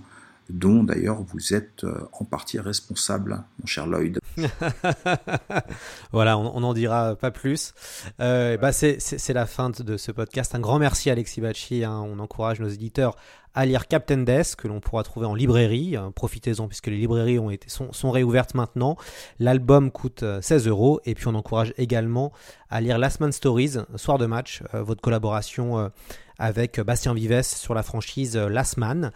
dont 0.49 0.81
d'ailleurs 0.83 1.21
vous 1.21 1.53
êtes 1.53 1.85
en 2.13 2.23
partie 2.25 2.57
responsable, 2.57 3.43
mon 3.59 3.67
cher 3.67 3.85
Lloyd. 3.85 4.19
voilà, 6.11 6.39
on 6.39 6.59
n'en 6.61 6.73
dira 6.73 7.15
pas 7.15 7.29
plus. 7.29 7.75
bah 8.17 8.71
c'est 8.71 9.33
la 9.33 9.45
fin 9.45 9.69
de 9.69 9.97
ce 9.97 10.11
podcast. 10.11 10.55
Un 10.55 10.59
grand 10.59 10.79
merci 10.79 11.11
Alexis 11.11 11.41
Bacci. 11.41 11.83
Hein. 11.83 12.01
On 12.03 12.17
encourage 12.17 12.61
nos 12.61 12.69
éditeurs 12.69 13.15
à 13.59 13.65
lire 13.65 13.89
Captain 13.89 14.19
Death, 14.19 14.55
que 14.55 14.69
l'on 14.69 14.79
pourra 14.79 15.03
trouver 15.03 15.25
en 15.25 15.35
librairie. 15.35 15.97
Euh, 15.97 16.11
profitez-en 16.11 16.69
puisque 16.69 16.87
les 16.87 16.95
librairies 16.95 17.39
ont 17.39 17.49
été, 17.49 17.67
sont, 17.67 17.91
sont 17.91 18.09
réouvertes 18.09 18.55
maintenant. 18.55 18.95
L'album 19.37 19.91
coûte 19.91 20.23
16 20.41 20.65
euh, 20.65 20.69
euros. 20.69 21.01
Et 21.03 21.13
puis 21.13 21.27
on 21.27 21.35
encourage 21.35 21.73
également 21.77 22.31
à 22.69 22.79
lire 22.79 22.97
Last 22.97 23.19
Man 23.19 23.33
Stories, 23.33 23.73
Soir 23.97 24.17
de 24.17 24.27
match, 24.27 24.63
euh, 24.73 24.81
votre 24.81 25.01
collaboration 25.01 25.91
avec 26.37 26.79
Bastien 26.79 27.13
Vives 27.13 27.41
sur 27.41 27.73
la 27.73 27.83
franchise 27.83 28.37
Last 28.37 28.77
Man. 28.77 29.11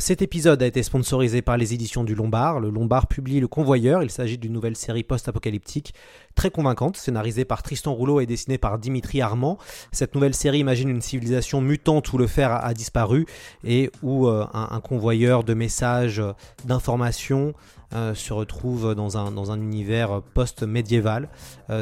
cet 0.00 0.22
épisode 0.22 0.60
a 0.60 0.66
été 0.66 0.82
sponsorisé 0.82 1.40
par 1.40 1.56
les 1.56 1.72
éditions 1.72 2.02
du 2.02 2.16
Lombard. 2.16 2.58
Le 2.58 2.68
Lombard 2.68 3.06
publie 3.06 3.38
Le 3.38 3.46
Convoyeur. 3.46 4.02
Il 4.02 4.10
s'agit 4.10 4.38
d'une 4.38 4.52
nouvelle 4.52 4.74
série 4.74 5.04
post-apocalyptique 5.04 5.94
très 6.34 6.50
convaincante, 6.50 6.96
scénarisée 6.96 7.44
par 7.44 7.62
Tristan 7.62 7.94
Rouleau 7.94 8.20
et 8.20 8.26
dessinée 8.26 8.58
par 8.58 8.78
Dimitri 8.78 9.20
Armand. 9.20 9.58
Cette 9.92 10.14
nouvelle 10.14 10.34
série 10.34 10.58
imagine 10.58 10.88
une 10.88 11.00
civilisation 11.00 11.60
mutante 11.60 12.12
où 12.12 12.18
le 12.18 12.26
fer 12.26 12.52
a, 12.52 12.74
disparu 12.74 13.26
et 13.62 13.90
où 14.02 14.26
euh, 14.26 14.46
un, 14.52 14.80
convoyeur 14.80 15.44
de 15.44 15.54
messages, 15.54 16.18
euh, 16.18 16.32
d'informations 16.64 17.54
euh, 17.94 18.14
se 18.14 18.32
retrouve 18.32 18.94
dans 18.94 19.16
un, 19.16 19.30
dans 19.30 19.52
un 19.52 19.60
univers 19.60 20.20
post-médiéval. 20.34 21.28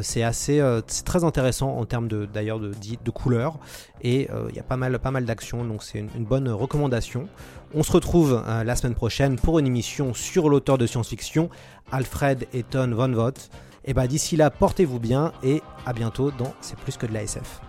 c'est 0.02 0.22
assez, 0.22 0.60
c'est 0.86 1.04
très 1.04 1.24
intéressant 1.24 1.76
en 1.76 1.86
termes 1.86 2.08
de, 2.08 2.26
d'ailleurs 2.26 2.60
de, 2.60 2.72
de 2.72 3.10
couleurs 3.10 3.58
et 4.02 4.28
il 4.50 4.54
y 4.54 4.58
a 4.58 4.62
pas 4.62 4.76
mal, 4.76 4.98
pas 4.98 5.10
mal 5.10 5.24
d'actions, 5.24 5.64
donc 5.64 5.82
c'est 5.82 6.00
une, 6.00 6.24
bonne 6.24 6.48
recommandation. 6.48 7.28
On 7.74 7.82
se 7.82 7.92
retrouve 7.92 8.42
la 8.46 8.76
semaine 8.76 8.94
prochaine 8.94 9.36
pour 9.36 9.58
une 9.58 9.66
émission 9.66 10.12
sur 10.12 10.50
l'auteur 10.50 10.76
de 10.76 10.86
science-fiction, 10.86 11.48
Alfred 11.90 12.46
Eton 12.52 12.92
von 12.94 13.12
Vogt. 13.12 13.50
Et 13.84 13.94
bah 13.94 14.06
d'ici 14.06 14.36
là, 14.36 14.50
portez-vous 14.50 15.00
bien 15.00 15.32
et 15.42 15.62
à 15.86 15.92
bientôt 15.92 16.30
dans 16.30 16.54
C'est 16.60 16.78
plus 16.78 16.96
que 16.96 17.06
de 17.06 17.12
la 17.12 17.22
SF. 17.22 17.60